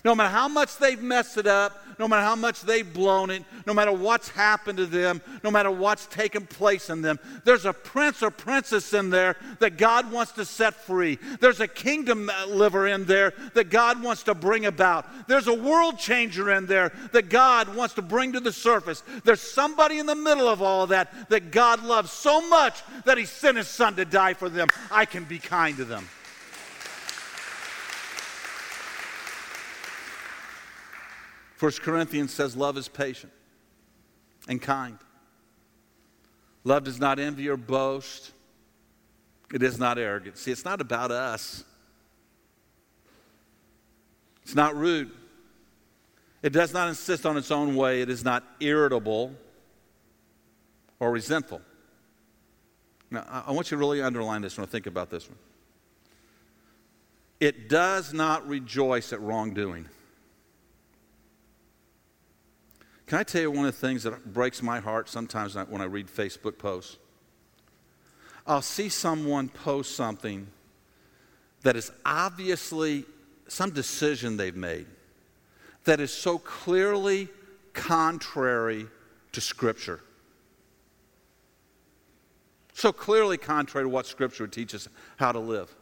No 0.05 0.15
matter 0.15 0.31
how 0.31 0.49
much 0.49 0.77
they've 0.77 1.01
messed 1.01 1.39
it 1.39 1.47
up, 1.47 1.84
no 1.99 2.09
matter 2.09 2.23
how 2.23 2.37
much 2.37 2.63
they've 2.63 2.93
blown 2.93 3.31
it, 3.31 3.45
no 3.67 3.75
matter 3.75 3.93
what's 3.93 4.29
happened 4.29 4.79
to 4.79 4.87
them, 4.87 5.21
no 5.43 5.51
matter 5.51 5.71
what's 5.71 6.07
taken 6.07 6.47
place 6.47 6.91
in 6.91 7.03
them. 7.03 7.19
There's 7.45 7.65
a 7.65 7.73
prince 7.73 8.23
or 8.23 8.31
princess 8.31 8.93
in 8.93 9.11
there 9.11 9.37
that 9.61 9.77
God 9.77 10.11
wants 10.11 10.33
to 10.33 10.45
set 10.45 10.75
free. 10.75 11.19
There's 11.41 11.61
a 11.61 11.69
kingdom 11.69 12.31
liver 12.49 12.87
in 12.87 13.05
there 13.05 13.35
that 13.55 13.71
God 13.71 14.03
wants 14.03 14.23
to 14.25 14.35
bring 14.35 14.67
about. 14.67 15.07
There's 15.29 15.49
a 15.49 15.55
world 15.55 15.99
changer 15.99 16.53
in 16.53 16.67
there 16.67 16.93
that 17.13 17.29
God 17.29 17.75
wants 17.75 17.95
to 17.95 18.03
bring 18.03 18.33
to 18.33 18.41
the 18.41 18.53
surface. 18.53 19.03
There's 19.25 19.41
somebody 19.41 19.99
in 19.99 20.07
the 20.07 20.15
middle 20.15 20.49
of 20.49 20.63
all 20.63 20.87
that 20.89 21.29
that 21.29 21.51
God 21.51 21.83
loves 21.85 22.11
so 22.13 22.47
much 22.49 22.83
that 23.05 23.19
He 23.19 23.25
sent 23.25 23.57
His 23.57 23.69
Son 23.69 23.97
to 23.97 24.05
die 24.05 24.35
for 24.35 24.49
them. 24.49 24.69
I 24.91 25.05
can 25.05 25.25
be 25.25 25.39
kind 25.39 25.77
to 25.77 25.85
them. 25.85 26.09
First 31.65 31.81
Corinthians 31.81 32.31
says 32.31 32.55
love 32.55 32.77
is 32.77 32.89
patient 32.89 33.33
and 34.49 34.61
kind. 34.61 34.99
Love 36.63 36.85
does 36.85 37.01
not 37.01 37.19
envy 37.19 37.49
or 37.49 37.57
boast. 37.57 38.33
It 39.51 39.63
is 39.63 39.79
not 39.79 39.97
arrogant. 39.97 40.37
See, 40.37 40.53
it's 40.53 40.67
not 40.67 40.83
about 40.83 41.11
us. 41.11 41.65
It's 44.43 44.55
not 44.55 44.77
rude. 44.77 45.11
It 46.43 46.53
does 46.53 46.75
not 46.75 46.91
insist 46.91 47.25
on 47.25 47.39
its 47.39 47.51
own 47.51 47.77
way. 47.77 48.03
It 48.03 48.11
is 48.11 48.23
not 48.23 48.45
irritable 48.61 49.33
or 51.01 51.11
resentful. 51.13 51.63
Now, 53.11 53.43
I 53.47 53.53
want 53.53 53.71
you 53.71 53.79
to 53.79 53.81
really 53.81 54.03
underline 54.03 54.43
this 54.43 54.59
one. 54.59 54.67
Think 54.67 54.85
about 54.85 55.09
this 55.09 55.27
one. 55.27 55.39
It 57.41 57.71
does 57.71 58.13
not 58.13 58.47
rejoice 58.47 59.15
at 59.15 59.21
wrongdoing. 59.23 59.89
Can 63.07 63.19
I 63.19 63.23
tell 63.23 63.43
you 63.43 63.51
one 63.51 63.67
of 63.67 63.79
the 63.79 63.87
things 63.87 64.05
that 64.05 64.33
breaks 64.33 64.63
my 64.63 64.81
heart 64.81 65.09
sometimes 65.09 65.55
when 65.55 65.81
I 65.81 65.85
read 65.85 66.07
Facebook 66.07 66.59
posts? 66.59 66.97
I'll 68.47 68.63
see 68.63 68.89
someone 68.89 69.49
post 69.49 69.97
something 69.97 70.47
that 71.63 71.77
is 71.77 71.91
obviously 72.05 73.05
some 73.49 73.71
decision 73.71 74.37
they've 74.37 74.57
made 74.57 74.87
that 75.85 76.01
is 76.01 76.13
so 76.13 76.39
clearly 76.39 77.29
contrary 77.73 78.87
to 79.33 79.41
Scripture. 79.41 80.01
So 82.75 82.93
clearly 82.93 83.39
contrary 83.39 83.85
to 83.85 83.89
what 83.89 84.07
Scripture 84.07 84.47
teaches 84.47 84.89
how 85.17 85.33
to 85.33 85.39
live, 85.39 85.75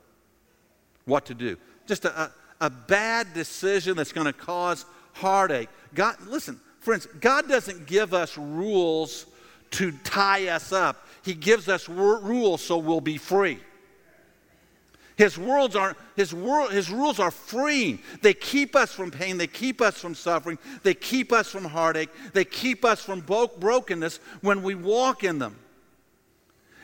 what 1.05 1.27
to 1.27 1.35
do. 1.35 1.57
Just 1.87 2.05
a, 2.05 2.31
a, 2.61 2.71
bad 2.71 3.33
decision 3.35 3.97
that's 3.97 4.13
going 4.13 4.27
to 4.27 4.33
cause 4.33 4.85
heartache. 5.15 5.69
God, 5.95 6.17
listen, 6.27 6.61
Friends, 6.83 7.07
God 7.21 7.49
doesn't 7.49 7.87
give 7.87 8.13
us 8.13 8.37
rules 8.37 9.27
to 9.71 9.93
tie 10.05 10.49
us 10.49 10.73
up, 10.73 11.07
He 11.25 11.33
gives 11.33 11.69
us 11.69 11.89
rules 11.89 12.61
so 12.61 12.77
we'll 12.77 13.01
be 13.01 13.17
free. 13.17 13.59
His, 15.17 15.39
worlds 15.39 15.77
are, 15.77 15.95
his, 16.17 16.35
world, 16.35 16.73
his 16.73 16.91
rules 16.91 17.21
are 17.21 17.31
freeing. 17.31 18.01
They 18.23 18.35
keep 18.35 18.75
us 18.75 18.93
from 18.93 19.11
pain. 19.11 19.37
They 19.37 19.47
keep 19.47 19.81
us 19.81 19.99
from 19.99 20.15
suffering. 20.15 20.59
They 20.83 20.95
keep 20.95 21.33
us 21.33 21.49
from 21.49 21.65
heartache. 21.65 22.09
They 22.33 22.47
keep 22.47 22.85
us 22.85 23.01
from 23.01 23.21
brokenness 23.21 24.19
when 24.41 24.63
we 24.63 24.75
walk 24.75 25.23
in 25.23 25.39
them. 25.39 25.57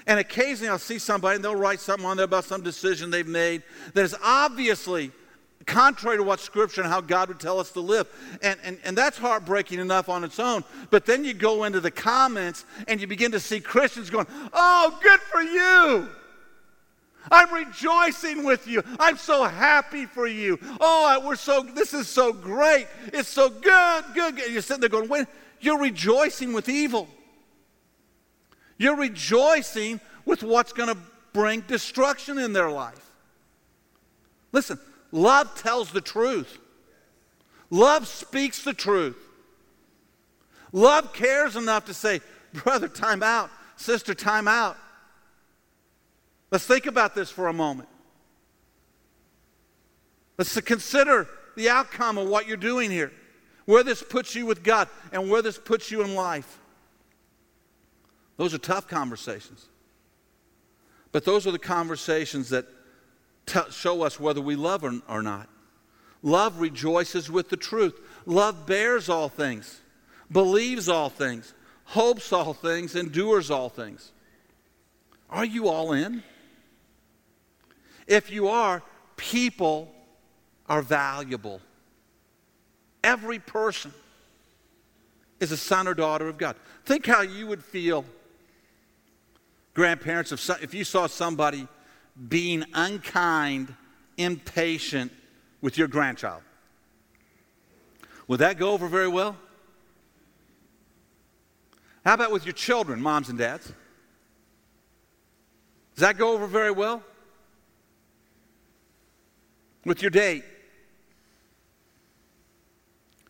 And 0.06 0.20
occasionally 0.20 0.68
I'll 0.68 0.78
see 0.78 0.98
somebody 0.98 1.36
and 1.36 1.44
they'll 1.44 1.56
write 1.56 1.80
something 1.80 2.06
on 2.06 2.16
there 2.18 2.24
about 2.24 2.44
some 2.44 2.62
decision 2.62 3.10
they've 3.10 3.26
made 3.26 3.62
that 3.94 4.04
is 4.04 4.14
obviously 4.22 5.10
contrary 5.68 6.16
to 6.16 6.22
what 6.24 6.40
Scripture 6.40 6.80
and 6.80 6.90
how 6.90 7.00
God 7.00 7.28
would 7.28 7.38
tell 7.38 7.60
us 7.60 7.70
to 7.72 7.80
live. 7.80 8.08
And, 8.42 8.58
and, 8.64 8.78
and 8.82 8.98
that's 8.98 9.18
heartbreaking 9.18 9.78
enough 9.78 10.08
on 10.08 10.24
its 10.24 10.40
own. 10.40 10.64
But 10.90 11.06
then 11.06 11.24
you 11.24 11.34
go 11.34 11.64
into 11.64 11.78
the 11.78 11.90
comments 11.90 12.64
and 12.88 13.00
you 13.00 13.06
begin 13.06 13.30
to 13.32 13.40
see 13.40 13.60
Christians 13.60 14.10
going, 14.10 14.26
Oh, 14.52 14.98
good 15.02 15.20
for 15.20 15.42
you. 15.42 16.08
I'm 17.30 17.52
rejoicing 17.52 18.44
with 18.44 18.66
you. 18.66 18.82
I'm 18.98 19.18
so 19.18 19.44
happy 19.44 20.06
for 20.06 20.26
you. 20.26 20.58
Oh, 20.80 21.22
we're 21.26 21.36
so, 21.36 21.62
this 21.62 21.92
is 21.92 22.08
so 22.08 22.32
great. 22.32 22.86
It's 23.12 23.28
so 23.28 23.50
good, 23.50 24.04
good. 24.14 24.36
good. 24.36 24.50
You're 24.50 24.62
sitting 24.62 24.80
there 24.80 24.88
going, 24.88 25.26
you're 25.60 25.78
rejoicing 25.78 26.52
with 26.54 26.68
evil. 26.68 27.06
You're 28.78 28.96
rejoicing 28.96 30.00
with 30.24 30.42
what's 30.42 30.72
going 30.72 30.88
to 30.88 30.98
bring 31.32 31.60
destruction 31.62 32.38
in 32.38 32.52
their 32.52 32.70
life. 32.70 33.04
Listen, 34.52 34.78
Love 35.12 35.54
tells 35.54 35.90
the 35.90 36.00
truth. 36.00 36.58
Love 37.70 38.06
speaks 38.06 38.62
the 38.62 38.74
truth. 38.74 39.16
Love 40.72 41.12
cares 41.12 41.56
enough 41.56 41.86
to 41.86 41.94
say, 41.94 42.20
brother, 42.52 42.88
time 42.88 43.22
out. 43.22 43.50
Sister, 43.76 44.14
time 44.14 44.48
out. 44.48 44.76
Let's 46.50 46.66
think 46.66 46.86
about 46.86 47.14
this 47.14 47.30
for 47.30 47.48
a 47.48 47.52
moment. 47.52 47.88
Let's 50.36 50.58
consider 50.60 51.28
the 51.56 51.68
outcome 51.68 52.18
of 52.18 52.28
what 52.28 52.46
you're 52.46 52.56
doing 52.56 52.90
here, 52.90 53.12
where 53.64 53.82
this 53.82 54.02
puts 54.02 54.34
you 54.34 54.46
with 54.46 54.62
God, 54.62 54.88
and 55.12 55.30
where 55.30 55.42
this 55.42 55.58
puts 55.58 55.90
you 55.90 56.02
in 56.02 56.14
life. 56.14 56.58
Those 58.36 58.54
are 58.54 58.58
tough 58.58 58.86
conversations. 58.86 59.66
But 61.10 61.24
those 61.24 61.46
are 61.46 61.50
the 61.50 61.58
conversations 61.58 62.50
that 62.50 62.66
t- 63.48 63.70
show 63.70 64.02
us 64.02 64.20
whether 64.20 64.40
we 64.40 64.56
love 64.56 64.84
or, 64.84 65.00
or 65.08 65.22
not. 65.22 65.48
Love 66.22 66.60
rejoices 66.60 67.30
with 67.30 67.48
the 67.48 67.56
truth. 67.56 67.98
Love 68.26 68.66
bears 68.66 69.08
all 69.08 69.28
things, 69.28 69.80
believes 70.30 70.88
all 70.88 71.08
things, 71.08 71.54
hopes 71.84 72.32
all 72.32 72.52
things, 72.52 72.94
endures 72.94 73.50
all 73.50 73.68
things. 73.68 74.12
Are 75.30 75.44
you 75.44 75.68
all 75.68 75.92
in? 75.92 76.22
If 78.06 78.30
you 78.30 78.48
are, 78.48 78.82
people 79.16 79.92
are 80.68 80.82
valuable. 80.82 81.60
Every 83.04 83.38
person 83.38 83.92
is 85.40 85.52
a 85.52 85.56
son 85.56 85.86
or 85.86 85.94
daughter 85.94 86.28
of 86.28 86.36
God. 86.38 86.56
Think 86.84 87.06
how 87.06 87.22
you 87.22 87.46
would 87.46 87.62
feel, 87.62 88.04
grandparents, 89.74 90.32
if, 90.32 90.62
if 90.62 90.74
you 90.74 90.84
saw 90.84 91.06
somebody 91.06 91.68
being 92.26 92.64
unkind, 92.74 93.74
impatient 94.16 95.12
with 95.60 95.78
your 95.78 95.88
grandchild. 95.88 96.42
Would 98.26 98.40
that 98.40 98.58
go 98.58 98.72
over 98.72 98.88
very 98.88 99.08
well? 99.08 99.36
How 102.04 102.14
about 102.14 102.32
with 102.32 102.44
your 102.46 102.54
children, 102.54 103.00
moms 103.00 103.28
and 103.28 103.38
dads? 103.38 103.66
Does 105.94 106.02
that 106.02 106.16
go 106.16 106.32
over 106.32 106.46
very 106.46 106.70
well? 106.70 107.02
With 109.84 110.02
your 110.02 110.10
date? 110.10 110.44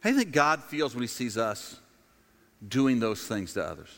How 0.01 0.11
do 0.11 0.17
you 0.17 0.23
think 0.23 0.33
God 0.33 0.63
feels 0.65 0.95
when 0.95 1.03
He 1.03 1.09
sees 1.09 1.37
us 1.37 1.81
doing 2.67 3.01
those 3.01 3.27
things 3.27 3.53
to 3.55 3.65
others? 3.65 3.89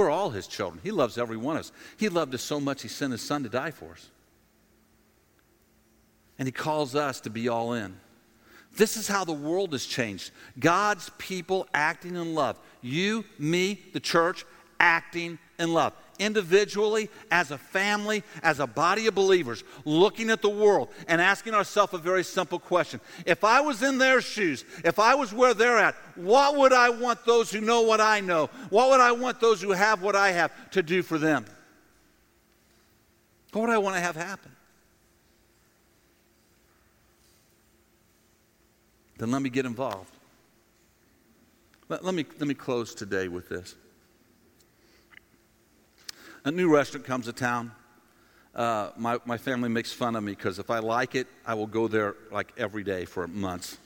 We're 0.00 0.08
all 0.08 0.30
his 0.30 0.46
children. 0.46 0.80
He 0.82 0.92
loves 0.92 1.18
every 1.18 1.36
one 1.36 1.56
of 1.56 1.60
us. 1.60 1.72
He 1.98 2.08
loved 2.08 2.34
us 2.34 2.40
so 2.40 2.58
much, 2.58 2.80
he 2.80 2.88
sent 2.88 3.12
his 3.12 3.20
son 3.20 3.42
to 3.42 3.50
die 3.50 3.70
for 3.70 3.92
us. 3.92 4.08
And 6.38 6.48
he 6.48 6.52
calls 6.52 6.94
us 6.94 7.20
to 7.20 7.28
be 7.28 7.50
all 7.50 7.74
in. 7.74 7.94
This 8.78 8.96
is 8.96 9.06
how 9.06 9.24
the 9.26 9.34
world 9.34 9.72
has 9.72 9.84
changed. 9.84 10.30
God's 10.58 11.10
people 11.18 11.68
acting 11.74 12.16
in 12.16 12.34
love. 12.34 12.58
You, 12.80 13.26
me, 13.38 13.78
the 13.92 14.00
church, 14.00 14.46
acting 14.80 15.38
in 15.58 15.74
love 15.74 15.92
individually, 16.20 17.08
as 17.30 17.50
a 17.50 17.58
family, 17.58 18.22
as 18.42 18.60
a 18.60 18.66
body 18.66 19.06
of 19.06 19.14
believers, 19.14 19.64
looking 19.84 20.30
at 20.30 20.42
the 20.42 20.50
world 20.50 20.90
and 21.08 21.20
asking 21.20 21.54
ourselves 21.54 21.94
a 21.94 21.98
very 21.98 22.22
simple 22.22 22.58
question. 22.58 23.00
If 23.26 23.42
I 23.42 23.62
was 23.62 23.82
in 23.82 23.98
their 23.98 24.20
shoes, 24.20 24.64
if 24.84 24.98
I 24.98 25.14
was 25.14 25.32
where 25.32 25.54
they're 25.54 25.78
at, 25.78 25.96
what 26.22 26.56
would 26.56 26.72
I 26.72 26.90
want 26.90 27.24
those 27.24 27.50
who 27.50 27.60
know 27.60 27.82
what 27.82 28.00
I 28.00 28.20
know? 28.20 28.50
What 28.70 28.90
would 28.90 29.00
I 29.00 29.12
want 29.12 29.40
those 29.40 29.60
who 29.60 29.70
have 29.72 30.02
what 30.02 30.16
I 30.16 30.32
have 30.32 30.52
to 30.70 30.82
do 30.82 31.02
for 31.02 31.18
them? 31.18 31.44
What 33.52 33.62
would 33.62 33.70
I 33.70 33.78
want 33.78 33.96
to 33.96 34.00
have 34.00 34.16
happen? 34.16 34.52
Then 39.18 39.30
let 39.30 39.42
me 39.42 39.50
get 39.50 39.66
involved. 39.66 40.14
Let, 41.88 42.04
let, 42.04 42.14
me, 42.14 42.24
let 42.38 42.46
me 42.48 42.54
close 42.54 42.94
today 42.94 43.28
with 43.28 43.48
this 43.48 43.74
a 46.44 46.50
new 46.50 46.72
restaurant 46.72 47.06
comes 47.06 47.26
to 47.26 47.32
town. 47.32 47.72
Uh, 48.54 48.90
my, 48.96 49.18
my 49.24 49.36
family 49.36 49.68
makes 49.68 49.92
fun 49.92 50.16
of 50.16 50.24
me 50.24 50.32
because 50.32 50.58
if 50.58 50.70
I 50.70 50.78
like 50.78 51.14
it, 51.14 51.26
I 51.46 51.54
will 51.54 51.66
go 51.66 51.86
there 51.86 52.16
like 52.32 52.52
every 52.56 52.82
day 52.82 53.04
for 53.04 53.26
months 53.28 53.78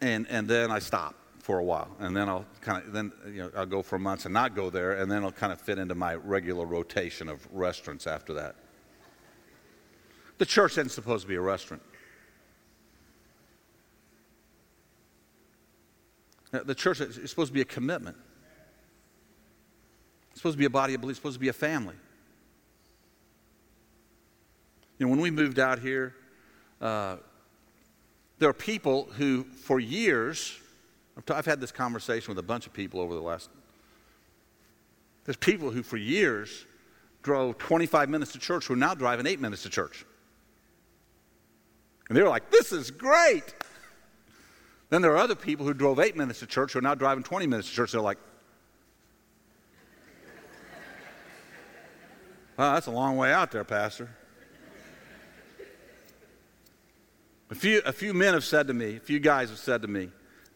and, 0.00 0.26
and 0.28 0.48
then 0.48 0.70
I 0.70 0.78
stop 0.78 1.14
for 1.40 1.58
a 1.58 1.64
while, 1.64 1.88
and 1.98 2.16
then 2.16 2.28
I'll 2.28 2.44
kind 2.60 2.84
of 2.84 2.92
then 2.92 3.12
you 3.26 3.42
know 3.42 3.50
I'll 3.56 3.66
go 3.66 3.82
for 3.82 3.98
months 3.98 4.24
and 4.24 4.34
not 4.34 4.54
go 4.54 4.70
there, 4.70 4.92
and 4.92 5.10
then 5.10 5.24
I'll 5.24 5.32
kind 5.32 5.52
of 5.52 5.60
fit 5.60 5.78
into 5.78 5.94
my 5.94 6.14
regular 6.14 6.66
rotation 6.66 7.28
of 7.28 7.46
restaurants 7.52 8.06
after 8.06 8.34
that. 8.34 8.56
The 10.38 10.46
church 10.46 10.72
isn't 10.72 10.90
supposed 10.90 11.22
to 11.22 11.28
be 11.28 11.34
a 11.34 11.40
restaurant. 11.40 11.82
The 16.52 16.74
church 16.74 17.00
is 17.00 17.30
supposed 17.30 17.48
to 17.48 17.54
be 17.54 17.60
a 17.60 17.66
commitment. 17.66 18.16
It's 20.30 20.40
supposed 20.40 20.54
to 20.54 20.58
be 20.58 20.64
a 20.64 20.70
body 20.70 20.94
of 20.94 21.00
belief. 21.00 21.14
It's 21.14 21.18
supposed 21.18 21.36
to 21.36 21.40
be 21.40 21.48
a 21.48 21.52
family. 21.52 21.94
You 24.98 25.06
know, 25.06 25.10
when 25.10 25.20
we 25.20 25.30
moved 25.30 25.58
out 25.58 25.78
here, 25.78 26.14
uh, 26.80 27.16
there 28.40 28.48
are 28.48 28.54
people 28.54 29.06
who, 29.16 29.44
for 29.44 29.78
years, 29.78 30.58
I've 31.28 31.44
had 31.44 31.60
this 31.60 31.70
conversation 31.70 32.34
with 32.34 32.38
a 32.38 32.46
bunch 32.46 32.66
of 32.66 32.72
people 32.72 32.98
over 32.98 33.14
the 33.14 33.20
last. 33.20 33.50
There's 35.26 35.36
people 35.36 35.70
who, 35.70 35.82
for 35.82 35.98
years, 35.98 36.64
drove 37.22 37.58
25 37.58 38.08
minutes 38.08 38.32
to 38.32 38.38
church 38.38 38.66
who 38.66 38.72
are 38.72 38.78
now 38.78 38.94
driving 38.94 39.26
eight 39.26 39.40
minutes 39.40 39.62
to 39.64 39.68
church. 39.68 40.06
And 42.08 42.16
they 42.16 42.22
were 42.22 42.30
like, 42.30 42.50
this 42.50 42.72
is 42.72 42.90
great. 42.90 43.54
Then 44.88 45.02
there 45.02 45.12
are 45.12 45.18
other 45.18 45.34
people 45.34 45.66
who 45.66 45.74
drove 45.74 46.00
eight 46.00 46.16
minutes 46.16 46.40
to 46.40 46.46
church 46.46 46.72
who 46.72 46.78
are 46.78 46.82
now 46.82 46.94
driving 46.94 47.22
20 47.22 47.46
minutes 47.46 47.68
to 47.68 47.74
church. 47.74 47.92
They're 47.92 48.00
like, 48.00 48.18
wow, 52.56 52.72
that's 52.72 52.86
a 52.86 52.90
long 52.90 53.18
way 53.18 53.34
out 53.34 53.50
there, 53.50 53.64
Pastor. 53.64 54.08
A 57.50 57.54
few, 57.54 57.82
a 57.84 57.92
few 57.92 58.14
men 58.14 58.34
have 58.34 58.44
said 58.44 58.68
to 58.68 58.74
me, 58.74 58.96
a 58.96 59.00
few 59.00 59.18
guys 59.18 59.50
have 59.50 59.58
said 59.58 59.82
to 59.82 59.88
me, 59.88 60.10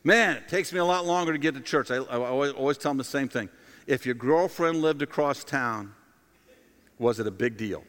man, 0.05 0.37
it 0.37 0.49
takes 0.49 0.73
me 0.73 0.79
a 0.79 0.85
lot 0.85 1.05
longer 1.05 1.33
to 1.33 1.39
get 1.39 1.55
to 1.55 1.61
church. 1.61 1.91
I, 1.91 1.97
I 1.97 2.29
always, 2.29 2.53
always 2.53 2.79
tell 2.79 2.91
them 2.91 2.99
the 2.99 3.05
same 3.05 3.29
thing. 3.29 3.49
If 3.87 4.07
your 4.07 4.15
girlfriend 4.15 4.81
lived 4.81 5.03
across 5.03 5.43
town, 5.43 5.93
was 6.99 7.19
it 7.19 7.27
a 7.27 7.33
big 7.33 7.57
deal? 7.57 7.83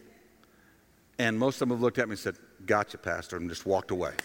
And 1.20 1.38
most 1.38 1.56
of 1.56 1.60
them 1.60 1.78
have 1.78 1.82
looked 1.82 2.00
at 2.00 2.08
me 2.08 2.14
and 2.14 2.20
said, 2.20 2.36
Gotcha, 2.66 2.98
Pastor, 2.98 3.38
and 3.38 3.48
just 3.48 3.66
walked 3.66 3.92
away. 3.92 4.12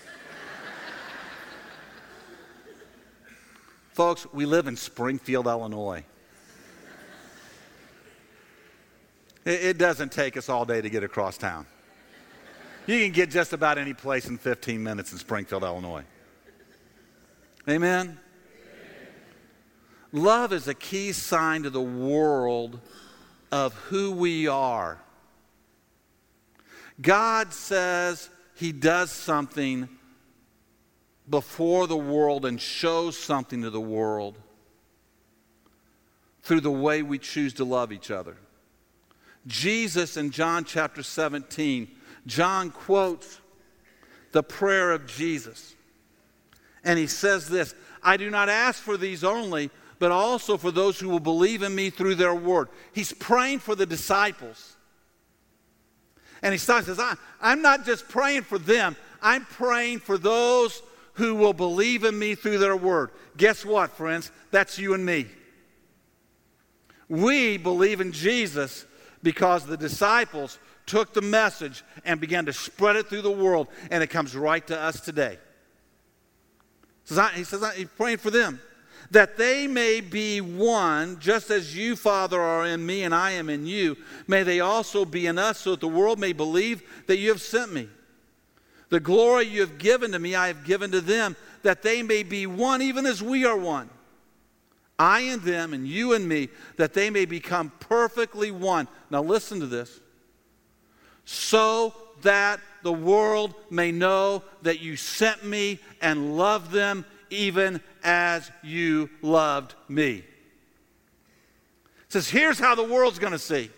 Folks, 3.93 4.27
we 4.33 4.47
live 4.47 4.67
in 4.67 4.77
Springfield, 4.77 5.47
Illinois. 5.47 6.05
It, 9.45 9.65
it 9.65 9.79
doesn't 9.79 10.11
take 10.11 10.39
us 10.39 10.49
all 10.49 10.65
day 10.65 10.81
to 10.81 10.89
get 10.89 11.05
across 11.05 11.37
town. 11.37 11.67
You 12.91 13.05
can 13.05 13.13
get 13.13 13.31
just 13.31 13.53
about 13.53 13.79
any 13.79 13.95
place 13.95 14.27
in 14.27 14.37
15 14.37 14.83
minutes 14.83 15.13
in 15.13 15.19
Springfield, 15.19 15.63
Illinois. 15.63 16.03
Amen? 17.69 17.77
Amen? 17.77 18.19
Love 20.11 20.53
is 20.53 20.67
a 20.67 20.75
key 20.75 21.13
sign 21.13 21.63
to 21.63 21.71
the 21.71 21.81
world 21.81 22.81
of 23.53 23.75
who 23.75 24.11
we 24.11 24.49
are. 24.49 24.99
God 27.01 27.53
says 27.53 28.29
He 28.57 28.73
does 28.73 29.13
something 29.13 29.89
before 31.29 31.87
the 31.87 31.97
world 31.97 32.45
and 32.45 32.61
shows 32.61 33.17
something 33.17 33.63
to 33.63 33.71
the 33.71 33.81
world 33.81 34.37
through 36.43 36.63
the 36.63 36.73
way 36.73 37.03
we 37.03 37.21
choose 37.21 37.55
to 37.55 37.65
love 37.65 37.93
each 37.93 38.11
other. 38.11 38.37
Jesus 39.47 40.17
in 40.17 40.33
John 40.33 40.65
chapter 40.65 41.05
17 41.05 42.00
John 42.27 42.71
quotes 42.71 43.41
the 44.33 44.43
prayer 44.43 44.93
of 44.93 45.07
Jesus. 45.07 45.75
And 46.85 46.99
he 46.99 47.07
says 47.07 47.49
this 47.49 47.75
I 48.03 48.17
do 48.17 48.31
not 48.31 48.49
ask 48.49 48.83
for 48.83 48.97
these 48.97 49.25
only, 49.25 49.71
but 49.99 50.11
also 50.11 50.57
for 50.57 50.71
those 50.71 50.99
who 50.99 51.09
will 51.09 51.21
believe 51.21 51.63
in 51.63 51.75
me 51.75 51.91
through 51.91 52.15
their 52.15 52.35
word. 52.35 52.69
He's 52.93 53.13
praying 53.13 53.61
for 53.61 53.75
the 53.75 53.87
disciples. 53.87 54.77
And 56.43 56.53
he 56.53 56.59
starts 56.59 56.87
says, 56.87 56.99
I, 56.99 57.17
I'm 57.41 57.61
not 57.61 57.85
just 57.85 58.09
praying 58.09 58.43
for 58.43 58.59
them, 58.59 58.97
I'm 59.21 59.45
praying 59.45 60.01
for 60.01 60.17
those 60.17 60.83
who 61.15 61.35
will 61.35 61.53
believe 61.53 62.05
in 62.05 62.19
me 62.19 62.35
through 62.35 62.59
their 62.59 62.77
word. 62.77 63.11
Guess 63.37 63.65
what, 63.65 63.91
friends? 63.91 64.33
That's 64.51 64.79
you 64.79 64.95
and 64.95 65.05
me. 65.05 65.27
We 67.09 67.59
believe 67.59 68.01
in 68.01 68.13
Jesus 68.13 68.87
because 69.23 69.67
the 69.67 69.77
disciples 69.77 70.59
took 70.91 71.15
the 71.15 71.23
message 71.23 71.85
and 72.05 72.21
began 72.21 72.47
to 72.47 72.53
spread 72.53 72.97
it 72.97 73.09
through 73.09 73.23
the 73.23 73.31
world, 73.31 73.69
and 73.91 74.03
it 74.03 74.09
comes 74.09 74.35
right 74.37 74.67
to 74.67 74.79
us 74.79 75.01
today. 75.01 75.39
He 77.09 77.45
says, 77.45 77.65
He's 77.77 77.89
praying 77.97 78.19
for 78.19 78.31
them 78.31 78.61
that 79.11 79.37
they 79.37 79.67
may 79.67 80.01
be 80.01 80.41
one, 80.41 81.19
just 81.19 81.51
as 81.51 81.77
you, 81.77 81.97
Father, 81.97 82.41
are 82.41 82.67
in 82.67 82.85
me 82.85 83.03
and 83.03 83.15
I 83.15 83.33
am 83.33 83.49
in 83.49 83.67
you. 83.67 83.97
May 84.29 84.45
they 84.45 84.61
also 84.61 85.05
be 85.05 85.27
in 85.27 85.37
us, 85.37 85.59
so 85.59 85.73
that 85.73 85.81
the 85.81 85.89
world 85.89 86.19
may 86.19 86.33
believe 86.33 86.83
that 87.07 87.19
you 87.19 87.31
have 87.31 87.41
sent 87.41 87.73
me. 87.73 87.89
The 88.89 89.01
glory 89.01 89.47
you 89.47 89.61
have 89.63 89.79
given 89.79 90.13
to 90.13 90.19
me, 90.19 90.35
I 90.35 90.49
have 90.49 90.65
given 90.65 90.93
to 90.93 91.01
them, 91.01 91.37
that 91.63 91.83
they 91.83 92.03
may 92.03 92.23
be 92.23 92.47
one, 92.47 92.83
even 92.83 93.05
as 93.05 93.23
we 93.23 93.45
are 93.45 93.57
one. 93.57 93.91
I 94.99 95.21
and 95.21 95.43
them, 95.43 95.73
and 95.73 95.89
you 95.89 96.13
and 96.13 96.29
me, 96.29 96.49
that 96.77 96.95
they 96.95 97.11
may 97.11 97.25
become 97.25 97.73
perfectly 97.81 98.51
one. 98.51 98.87
Now, 99.11 99.23
listen 99.23 99.59
to 99.61 99.67
this 99.67 100.00
so 101.33 101.95
that 102.23 102.59
the 102.83 102.93
world 102.93 103.55
may 103.71 103.93
know 103.93 104.43
that 104.63 104.81
you 104.81 104.97
sent 104.97 105.45
me 105.45 105.79
and 106.03 106.37
loved 106.37 106.73
them 106.73 107.05
even 107.31 107.81
as 108.03 108.51
you 108.65 109.09
loved 109.23 109.77
me. 109.89 110.17
It 110.17 110.25
says, 112.09 112.29
here's 112.29 112.59
how 112.59 112.75
the 112.75 112.83
world's 112.83 113.21
going 113.21 113.33
to 113.33 113.39
see. 113.39 113.71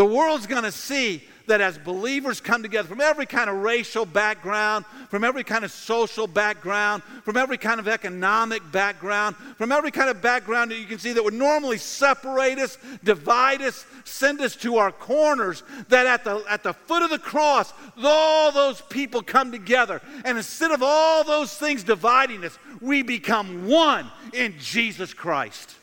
The 0.00 0.06
world's 0.06 0.46
going 0.46 0.62
to 0.62 0.72
see 0.72 1.22
that 1.44 1.60
as 1.60 1.76
believers 1.76 2.40
come 2.40 2.62
together 2.62 2.88
from 2.88 3.02
every 3.02 3.26
kind 3.26 3.50
of 3.50 3.56
racial 3.56 4.06
background, 4.06 4.86
from 5.10 5.24
every 5.24 5.44
kind 5.44 5.62
of 5.62 5.70
social 5.70 6.26
background, 6.26 7.02
from 7.22 7.36
every 7.36 7.58
kind 7.58 7.78
of 7.78 7.86
economic 7.86 8.62
background, 8.72 9.36
from 9.58 9.70
every 9.70 9.90
kind 9.90 10.08
of 10.08 10.22
background 10.22 10.70
that 10.70 10.78
you 10.78 10.86
can 10.86 10.98
see 10.98 11.12
that 11.12 11.22
would 11.22 11.34
normally 11.34 11.76
separate 11.76 12.58
us, 12.58 12.78
divide 13.04 13.60
us, 13.60 13.84
send 14.04 14.40
us 14.40 14.56
to 14.56 14.78
our 14.78 14.90
corners, 14.90 15.64
that 15.90 16.06
at 16.06 16.24
the, 16.24 16.42
at 16.48 16.62
the 16.62 16.72
foot 16.72 17.02
of 17.02 17.10
the 17.10 17.18
cross, 17.18 17.70
all 18.02 18.50
those 18.52 18.80
people 18.80 19.20
come 19.20 19.52
together. 19.52 20.00
And 20.24 20.38
instead 20.38 20.70
of 20.70 20.82
all 20.82 21.24
those 21.24 21.54
things 21.54 21.82
dividing 21.82 22.42
us, 22.46 22.58
we 22.80 23.02
become 23.02 23.68
one 23.68 24.10
in 24.32 24.54
Jesus 24.58 25.12
Christ. 25.12 25.76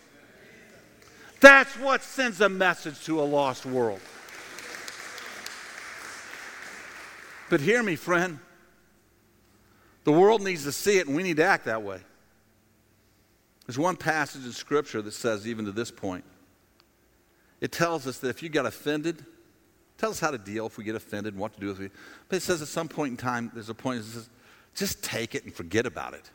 That's 1.39 1.73
what 1.77 2.01
sends 2.01 2.41
a 2.41 2.49
message 2.49 3.03
to 3.05 3.21
a 3.21 3.23
lost 3.23 3.65
world. 3.65 3.99
But 7.49 7.61
hear 7.61 7.83
me, 7.83 7.95
friend. 7.95 8.39
The 10.03 10.11
world 10.11 10.41
needs 10.41 10.63
to 10.63 10.71
see 10.71 10.97
it, 10.97 11.07
and 11.07 11.15
we 11.15 11.23
need 11.23 11.37
to 11.37 11.43
act 11.43 11.65
that 11.65 11.83
way. 11.83 11.99
There's 13.65 13.77
one 13.77 13.97
passage 13.97 14.45
in 14.45 14.53
Scripture 14.53 15.01
that 15.01 15.11
says, 15.11 15.45
even 15.45 15.65
to 15.65 15.71
this 15.71 15.91
point, 15.91 16.23
it 17.59 17.71
tells 17.71 18.07
us 18.07 18.19
that 18.19 18.29
if 18.29 18.41
you 18.41 18.49
got 18.49 18.65
offended, 18.65 19.25
tells 19.97 20.15
us 20.15 20.19
how 20.19 20.31
to 20.31 20.37
deal 20.37 20.65
if 20.65 20.77
we 20.77 20.83
get 20.83 20.95
offended 20.95 21.33
and 21.33 21.41
what 21.41 21.53
to 21.55 21.59
do 21.59 21.67
with 21.67 21.81
it. 21.81 21.91
But 22.29 22.37
it 22.37 22.41
says 22.41 22.61
at 22.61 22.67
some 22.67 22.87
point 22.87 23.11
in 23.11 23.17
time, 23.17 23.51
there's 23.53 23.69
a 23.69 23.73
point 23.73 23.99
that 23.99 24.05
says, 24.05 24.29
just 24.75 25.03
take 25.03 25.35
it 25.35 25.43
and 25.43 25.53
forget 25.53 25.85
about 25.85 26.13
it. 26.13 26.29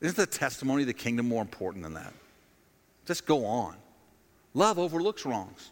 Isn't 0.00 0.16
the 0.16 0.26
testimony 0.26 0.82
of 0.82 0.86
the 0.86 0.94
kingdom 0.94 1.28
more 1.28 1.42
important 1.42 1.82
than 1.82 1.94
that? 1.94 2.14
Just 3.06 3.26
go 3.26 3.44
on. 3.44 3.76
Love 4.54 4.78
overlooks 4.78 5.24
wrongs. 5.24 5.70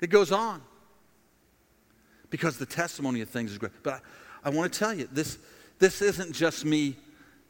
It 0.00 0.10
goes 0.10 0.30
on 0.30 0.62
because 2.30 2.58
the 2.58 2.66
testimony 2.66 3.20
of 3.20 3.28
things 3.28 3.50
is 3.50 3.58
great. 3.58 3.72
But 3.82 3.94
I, 4.44 4.48
I 4.48 4.50
want 4.50 4.72
to 4.72 4.78
tell 4.78 4.94
you, 4.94 5.08
this, 5.10 5.38
this 5.78 6.02
isn't 6.02 6.32
just 6.32 6.64
me 6.64 6.96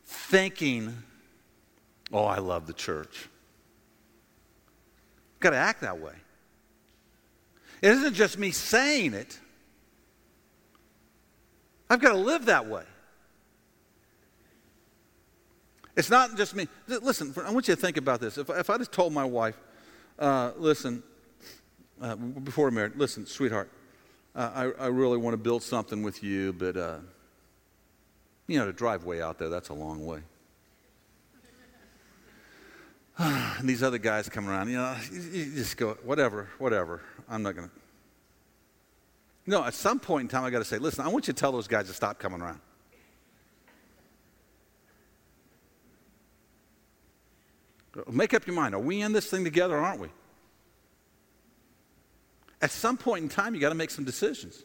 thinking, 0.04 0.96
oh, 2.12 2.24
I 2.24 2.38
love 2.38 2.66
the 2.66 2.72
church. 2.72 3.28
I've 5.36 5.40
got 5.40 5.50
to 5.50 5.56
act 5.56 5.82
that 5.82 5.98
way. 5.98 6.14
It 7.82 7.90
isn't 7.90 8.14
just 8.14 8.38
me 8.38 8.50
saying 8.50 9.14
it. 9.14 9.38
I've 11.90 12.00
got 12.00 12.12
to 12.12 12.18
live 12.18 12.46
that 12.46 12.66
way. 12.66 12.84
It's 15.98 16.10
not 16.10 16.36
just 16.36 16.54
me. 16.54 16.68
Listen, 16.86 17.34
I 17.44 17.50
want 17.50 17.66
you 17.66 17.74
to 17.74 17.80
think 17.80 17.96
about 17.96 18.20
this. 18.20 18.38
If, 18.38 18.48
if 18.50 18.70
I 18.70 18.78
just 18.78 18.92
told 18.92 19.12
my 19.12 19.24
wife, 19.24 19.58
uh, 20.16 20.52
listen, 20.56 21.02
uh, 22.00 22.14
before 22.14 22.70
married, 22.70 22.94
listen, 22.94 23.26
sweetheart, 23.26 23.68
uh, 24.36 24.70
I, 24.78 24.84
I 24.84 24.86
really 24.86 25.18
want 25.18 25.34
to 25.34 25.38
build 25.38 25.60
something 25.60 26.04
with 26.04 26.22
you, 26.22 26.52
but, 26.52 26.76
uh, 26.76 26.98
you 28.46 28.60
know, 28.60 28.66
to 28.66 28.72
drive 28.72 29.06
way 29.06 29.20
out 29.20 29.40
there, 29.40 29.48
that's 29.48 29.70
a 29.70 29.74
long 29.74 30.06
way. 30.06 30.20
and 33.18 33.68
these 33.68 33.82
other 33.82 33.98
guys 33.98 34.28
come 34.28 34.48
around, 34.48 34.68
you 34.68 34.76
know, 34.76 34.96
you, 35.10 35.20
you 35.20 35.54
just 35.56 35.76
go, 35.76 35.98
whatever, 36.04 36.48
whatever. 36.58 37.02
I'm 37.28 37.42
not 37.42 37.56
going 37.56 37.68
to. 37.68 37.74
No, 39.48 39.64
at 39.64 39.74
some 39.74 39.98
point 39.98 40.22
in 40.22 40.28
time, 40.28 40.44
I 40.44 40.50
got 40.50 40.60
to 40.60 40.64
say, 40.64 40.78
listen, 40.78 41.04
I 41.04 41.08
want 41.08 41.26
you 41.26 41.32
to 41.32 41.40
tell 41.40 41.50
those 41.50 41.66
guys 41.66 41.88
to 41.88 41.92
stop 41.92 42.20
coming 42.20 42.40
around. 42.40 42.60
Make 48.10 48.34
up 48.34 48.46
your 48.46 48.54
mind. 48.54 48.74
Are 48.74 48.80
we 48.80 49.00
in 49.02 49.12
this 49.12 49.26
thing 49.26 49.44
together 49.44 49.76
or 49.76 49.80
aren't 49.80 50.00
we? 50.00 50.08
At 52.60 52.70
some 52.70 52.96
point 52.96 53.22
in 53.22 53.28
time, 53.28 53.54
you 53.54 53.60
got 53.60 53.68
to 53.68 53.74
make 53.74 53.90
some 53.90 54.04
decisions. 54.04 54.64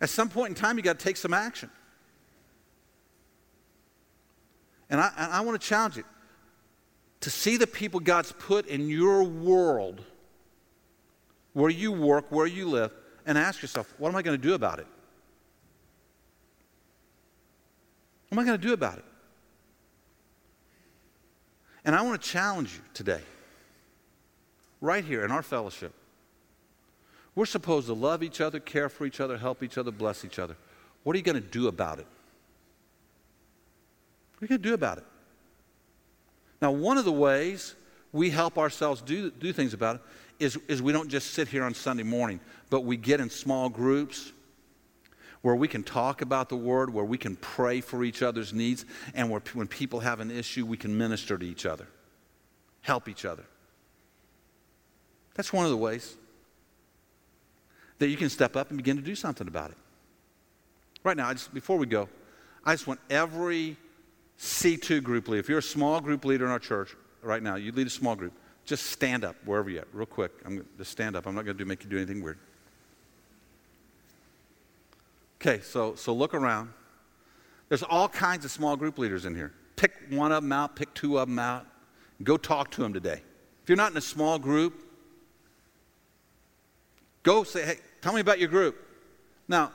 At 0.00 0.08
some 0.08 0.28
point 0.28 0.50
in 0.50 0.54
time, 0.54 0.76
you 0.76 0.82
got 0.82 0.98
to 0.98 1.04
take 1.04 1.16
some 1.16 1.34
action. 1.34 1.70
And 4.90 5.00
I, 5.00 5.12
I 5.16 5.40
want 5.42 5.60
to 5.60 5.66
challenge 5.66 5.96
you 5.96 6.04
to 7.20 7.30
see 7.30 7.56
the 7.56 7.66
people 7.66 8.00
God's 8.00 8.32
put 8.32 8.66
in 8.66 8.88
your 8.88 9.24
world, 9.24 10.02
where 11.52 11.70
you 11.70 11.92
work, 11.92 12.26
where 12.30 12.46
you 12.46 12.68
live, 12.68 12.92
and 13.26 13.36
ask 13.36 13.60
yourself, 13.60 13.92
what 13.98 14.08
am 14.08 14.16
I 14.16 14.22
going 14.22 14.40
to 14.40 14.42
do 14.42 14.54
about 14.54 14.78
it? 14.78 14.86
What 18.28 18.38
am 18.38 18.38
I 18.38 18.46
going 18.46 18.60
to 18.60 18.66
do 18.66 18.72
about 18.72 18.98
it? 18.98 19.04
And 21.88 21.96
I 21.96 22.02
want 22.02 22.20
to 22.20 22.28
challenge 22.28 22.74
you 22.74 22.82
today, 22.92 23.22
right 24.82 25.02
here 25.02 25.24
in 25.24 25.30
our 25.30 25.42
fellowship. 25.42 25.94
We're 27.34 27.46
supposed 27.46 27.86
to 27.86 27.94
love 27.94 28.22
each 28.22 28.42
other, 28.42 28.60
care 28.60 28.90
for 28.90 29.06
each 29.06 29.20
other, 29.20 29.38
help 29.38 29.62
each 29.62 29.78
other, 29.78 29.90
bless 29.90 30.22
each 30.22 30.38
other. 30.38 30.54
What 31.02 31.14
are 31.14 31.16
you 31.16 31.22
going 31.22 31.42
to 31.42 31.48
do 31.48 31.66
about 31.66 31.98
it? 31.98 32.06
What 34.36 34.42
are 34.42 34.44
you 34.44 34.48
going 34.48 34.62
to 34.62 34.68
do 34.68 34.74
about 34.74 34.98
it? 34.98 35.04
Now, 36.60 36.72
one 36.72 36.98
of 36.98 37.06
the 37.06 37.12
ways 37.12 37.74
we 38.12 38.28
help 38.28 38.58
ourselves 38.58 39.00
do, 39.00 39.30
do 39.30 39.50
things 39.54 39.72
about 39.72 39.96
it 39.96 40.02
is, 40.44 40.58
is 40.68 40.82
we 40.82 40.92
don't 40.92 41.08
just 41.08 41.30
sit 41.30 41.48
here 41.48 41.64
on 41.64 41.72
Sunday 41.72 42.02
morning, 42.02 42.38
but 42.68 42.82
we 42.82 42.98
get 42.98 43.18
in 43.18 43.30
small 43.30 43.70
groups 43.70 44.30
where 45.42 45.54
we 45.54 45.68
can 45.68 45.82
talk 45.82 46.22
about 46.22 46.48
the 46.48 46.56
Word, 46.56 46.92
where 46.92 47.04
we 47.04 47.18
can 47.18 47.36
pray 47.36 47.80
for 47.80 48.04
each 48.04 48.22
other's 48.22 48.52
needs, 48.52 48.84
and 49.14 49.30
where 49.30 49.40
when 49.54 49.68
people 49.68 50.00
have 50.00 50.20
an 50.20 50.30
issue, 50.30 50.66
we 50.66 50.76
can 50.76 50.96
minister 50.96 51.38
to 51.38 51.46
each 51.46 51.66
other, 51.66 51.86
help 52.80 53.08
each 53.08 53.24
other. 53.24 53.44
That's 55.34 55.52
one 55.52 55.64
of 55.64 55.70
the 55.70 55.76
ways 55.76 56.16
that 57.98 58.08
you 58.08 58.16
can 58.16 58.28
step 58.28 58.56
up 58.56 58.70
and 58.70 58.76
begin 58.76 58.96
to 58.96 59.02
do 59.02 59.14
something 59.14 59.46
about 59.46 59.70
it. 59.70 59.76
Right 61.04 61.16
now, 61.16 61.32
just, 61.32 61.54
before 61.54 61.76
we 61.76 61.86
go, 61.86 62.08
I 62.64 62.74
just 62.74 62.86
want 62.86 63.00
every 63.08 63.76
C2 64.38 65.02
group 65.02 65.28
leader, 65.28 65.40
if 65.40 65.48
you're 65.48 65.58
a 65.58 65.62
small 65.62 66.00
group 66.00 66.24
leader 66.24 66.44
in 66.44 66.50
our 66.50 66.58
church 66.58 66.94
right 67.22 67.42
now, 67.42 67.56
you 67.56 67.72
lead 67.72 67.86
a 67.86 67.90
small 67.90 68.16
group, 68.16 68.32
just 68.64 68.86
stand 68.86 69.24
up 69.24 69.36
wherever 69.44 69.70
you're 69.70 69.82
at, 69.82 69.88
real 69.92 70.06
quick. 70.06 70.32
I'm 70.44 70.56
going 70.56 70.68
just 70.76 70.90
stand 70.90 71.16
up. 71.16 71.26
I'm 71.26 71.34
not 71.34 71.44
going 71.44 71.56
to 71.56 71.64
make 71.64 71.82
you 71.84 71.90
do 71.90 71.96
anything 71.96 72.22
weird. 72.22 72.38
Okay, 75.40 75.60
so, 75.62 75.94
so 75.94 76.12
look 76.12 76.34
around. 76.34 76.72
There's 77.68 77.82
all 77.82 78.08
kinds 78.08 78.44
of 78.44 78.50
small 78.50 78.76
group 78.76 78.98
leaders 78.98 79.24
in 79.24 79.34
here. 79.34 79.52
Pick 79.76 79.92
one 80.10 80.32
of 80.32 80.42
them 80.42 80.52
out, 80.52 80.74
pick 80.74 80.92
two 80.94 81.18
of 81.18 81.28
them 81.28 81.38
out. 81.38 81.66
Go 82.22 82.36
talk 82.36 82.70
to 82.72 82.80
them 82.80 82.92
today. 82.92 83.22
If 83.62 83.68
you're 83.68 83.76
not 83.76 83.92
in 83.92 83.96
a 83.96 84.02
small 84.02 84.38
group, 84.38 84.74
go 87.22 87.44
say, 87.44 87.64
hey, 87.64 87.76
tell 88.00 88.12
me 88.12 88.20
about 88.20 88.40
your 88.40 88.48
group. 88.48 88.76
Now, 89.46 89.70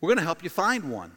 we're 0.00 0.08
going 0.08 0.18
to 0.18 0.24
help 0.24 0.44
you 0.44 0.50
find 0.50 0.90
one. 0.90 1.12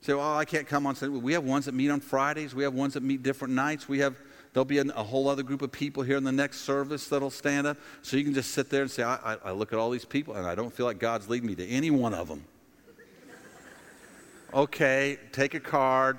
Say, 0.00 0.14
well, 0.14 0.36
I 0.36 0.46
can't 0.46 0.66
come 0.66 0.86
on 0.86 0.96
Sunday. 0.96 1.18
We 1.18 1.34
have 1.34 1.44
ones 1.44 1.66
that 1.66 1.72
meet 1.72 1.90
on 1.90 2.00
Fridays. 2.00 2.54
We 2.54 2.62
have 2.62 2.72
ones 2.72 2.94
that 2.94 3.02
meet 3.02 3.22
different 3.22 3.52
nights. 3.52 3.86
We 3.86 3.98
have 3.98 4.16
There'll 4.52 4.64
be 4.64 4.78
a, 4.78 4.84
whole 4.84 5.28
other 5.28 5.44
group 5.44 5.62
of 5.62 5.70
people 5.70 6.02
here 6.02 6.16
in 6.16 6.24
the 6.24 6.32
next 6.32 6.62
service 6.62 7.08
that'll 7.08 7.30
stand 7.30 7.66
up. 7.68 7.76
So 8.02 8.16
you 8.16 8.24
can 8.24 8.34
just 8.34 8.50
sit 8.50 8.68
there 8.68 8.82
and 8.82 8.90
say, 8.90 9.04
I, 9.04 9.34
I, 9.34 9.36
I 9.46 9.50
look 9.52 9.72
at 9.72 9.78
all 9.78 9.90
these 9.90 10.04
people 10.04 10.34
and 10.34 10.46
I 10.46 10.56
don't 10.56 10.72
feel 10.72 10.86
like 10.86 10.98
God's 10.98 11.28
leading 11.28 11.46
me 11.46 11.54
to 11.54 11.66
any 11.68 11.90
one 11.90 12.14
of 12.14 12.26
them. 12.26 12.44
okay, 14.52 15.18
take 15.30 15.54
a 15.54 15.60
card, 15.60 16.18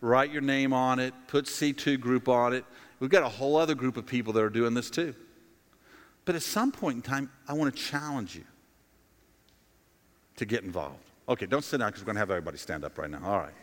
write 0.00 0.32
your 0.32 0.40
name 0.40 0.72
on 0.72 0.98
it, 0.98 1.12
put 1.26 1.44
C2 1.44 2.00
group 2.00 2.28
on 2.28 2.54
it. 2.54 2.64
We've 2.98 3.10
got 3.10 3.22
a 3.22 3.28
whole 3.28 3.56
other 3.56 3.74
group 3.74 3.98
of 3.98 4.06
people 4.06 4.32
that 4.32 4.42
are 4.42 4.48
doing 4.48 4.72
this 4.72 4.88
too. 4.88 5.14
But 6.24 6.34
at 6.34 6.42
some 6.42 6.72
point 6.72 6.96
in 6.96 7.02
time, 7.02 7.30
I 7.46 7.52
want 7.52 7.76
to 7.76 7.82
challenge 7.82 8.34
you 8.34 8.44
to 10.36 10.46
get 10.46 10.64
involved. 10.64 11.04
Okay, 11.28 11.44
don't 11.44 11.64
sit 11.64 11.78
down 11.78 11.88
because 11.88 12.02
we're 12.02 12.06
going 12.06 12.16
to 12.16 12.20
have 12.20 12.30
everybody 12.30 12.56
stand 12.56 12.84
up 12.84 12.96
right 12.96 13.10
now. 13.10 13.20
All 13.22 13.38
right. 13.38 13.54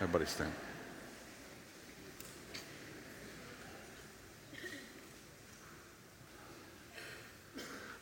Everybody 0.00 0.26
stand. 0.26 0.52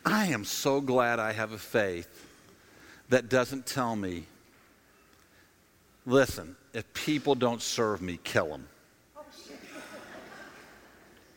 I 0.05 0.27
am 0.27 0.45
so 0.45 0.81
glad 0.81 1.19
I 1.19 1.33
have 1.33 1.53
a 1.53 1.59
faith 1.59 2.27
that 3.09 3.29
doesn't 3.29 3.67
tell 3.67 3.95
me, 3.95 4.27
listen, 6.07 6.57
if 6.73 6.93
people 6.95 7.35
don't 7.35 7.63
serve 7.63 8.03
me, 8.03 8.19
kill 8.25 8.49
them. 8.49 8.69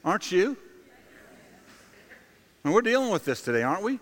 Aren't 0.04 0.32
you? 0.32 0.58
And 2.63 2.73
we're 2.73 2.82
dealing 2.82 3.12
with 3.12 3.25
this 3.25 3.41
today, 3.41 3.62
aren't 3.62 3.84
we? 3.84 3.99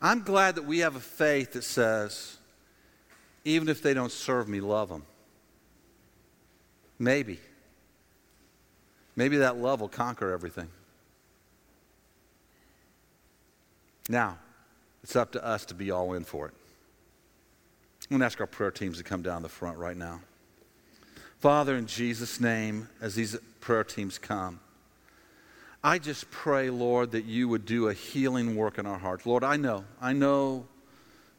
I'm 0.00 0.22
glad 0.22 0.56
that 0.56 0.64
we 0.64 0.78
have 0.78 0.96
a 0.96 1.00
faith 1.00 1.52
that 1.52 1.64
says, 1.64 2.38
even 3.44 3.68
if 3.68 3.82
they 3.82 3.94
don't 3.94 4.12
serve 4.12 4.48
me, 4.48 4.60
love 4.60 4.88
them. 4.88 5.04
Maybe. 6.98 7.40
Maybe 9.16 9.38
that 9.38 9.56
love 9.56 9.80
will 9.80 9.88
conquer 9.88 10.32
everything. 10.32 10.68
Now, 14.08 14.38
it's 15.02 15.16
up 15.16 15.32
to 15.32 15.44
us 15.44 15.64
to 15.66 15.74
be 15.74 15.90
all 15.90 16.14
in 16.14 16.24
for 16.24 16.46
it. 16.46 16.54
I'm 18.10 18.18
going 18.18 18.20
to 18.20 18.26
ask 18.26 18.40
our 18.40 18.46
prayer 18.46 18.70
teams 18.70 18.98
to 18.98 19.04
come 19.04 19.22
down 19.22 19.42
the 19.42 19.48
front 19.48 19.78
right 19.78 19.96
now. 19.96 20.20
Father, 21.38 21.76
in 21.76 21.86
Jesus' 21.86 22.40
name, 22.40 22.88
as 23.00 23.14
these 23.14 23.36
prayer 23.60 23.84
teams 23.84 24.18
come, 24.18 24.60
I 25.82 25.98
just 25.98 26.30
pray, 26.30 26.70
Lord, 26.70 27.10
that 27.12 27.24
you 27.24 27.48
would 27.48 27.66
do 27.66 27.88
a 27.88 27.92
healing 27.92 28.54
work 28.54 28.78
in 28.78 28.86
our 28.86 28.98
hearts. 28.98 29.26
Lord, 29.26 29.42
I 29.42 29.56
know, 29.56 29.84
I 30.00 30.12
know 30.12 30.66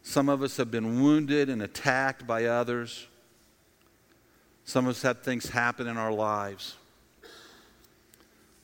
some 0.01 0.27
of 0.27 0.41
us 0.43 0.57
have 0.57 0.69
been 0.69 1.01
wounded 1.01 1.49
and 1.49 1.61
attacked 1.61 2.27
by 2.27 2.45
others. 2.45 3.07
Some 4.65 4.85
of 4.85 4.91
us 4.91 5.01
had 5.01 5.23
things 5.23 5.49
happen 5.49 5.87
in 5.87 5.97
our 5.97 6.11
lives. 6.11 6.75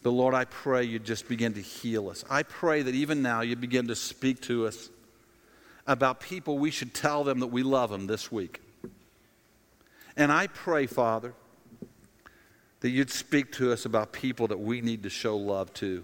But 0.01 0.11
Lord, 0.11 0.33
I 0.33 0.45
pray 0.45 0.83
you 0.83 0.99
just 0.99 1.27
begin 1.27 1.53
to 1.53 1.61
heal 1.61 2.09
us. 2.09 2.23
I 2.29 2.43
pray 2.43 2.81
that 2.81 2.95
even 2.95 3.21
now 3.21 3.41
you 3.41 3.55
begin 3.55 3.87
to 3.87 3.95
speak 3.95 4.41
to 4.43 4.67
us 4.67 4.89
about 5.85 6.19
people 6.19 6.57
we 6.57 6.71
should 6.71 6.93
tell 6.93 7.23
them 7.23 7.39
that 7.39 7.47
we 7.47 7.63
love 7.63 7.89
them 7.89 8.07
this 8.07 8.31
week. 8.31 8.61
And 10.15 10.31
I 10.31 10.47
pray, 10.47 10.85
Father, 10.85 11.33
that 12.81 12.89
you'd 12.89 13.09
speak 13.09 13.51
to 13.53 13.73
us 13.73 13.85
about 13.85 14.13
people 14.13 14.47
that 14.47 14.59
we 14.59 14.81
need 14.81 15.03
to 15.03 15.09
show 15.09 15.35
love 15.35 15.73
to 15.75 16.03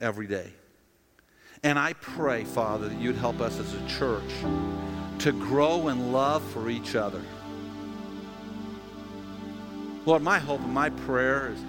every 0.00 0.26
day. 0.26 0.52
And 1.62 1.78
I 1.78 1.92
pray, 1.92 2.44
Father, 2.44 2.88
that 2.88 2.98
you'd 2.98 3.16
help 3.16 3.40
us 3.40 3.58
as 3.58 3.74
a 3.74 3.86
church 3.86 4.32
to 5.18 5.32
grow 5.32 5.88
in 5.88 6.12
love 6.12 6.42
for 6.52 6.70
each 6.70 6.96
other. 6.96 7.20
Lord, 10.06 10.22
my 10.22 10.38
hope 10.38 10.62
and 10.62 10.72
my 10.72 10.88
prayer 10.90 11.52
is 11.52 11.60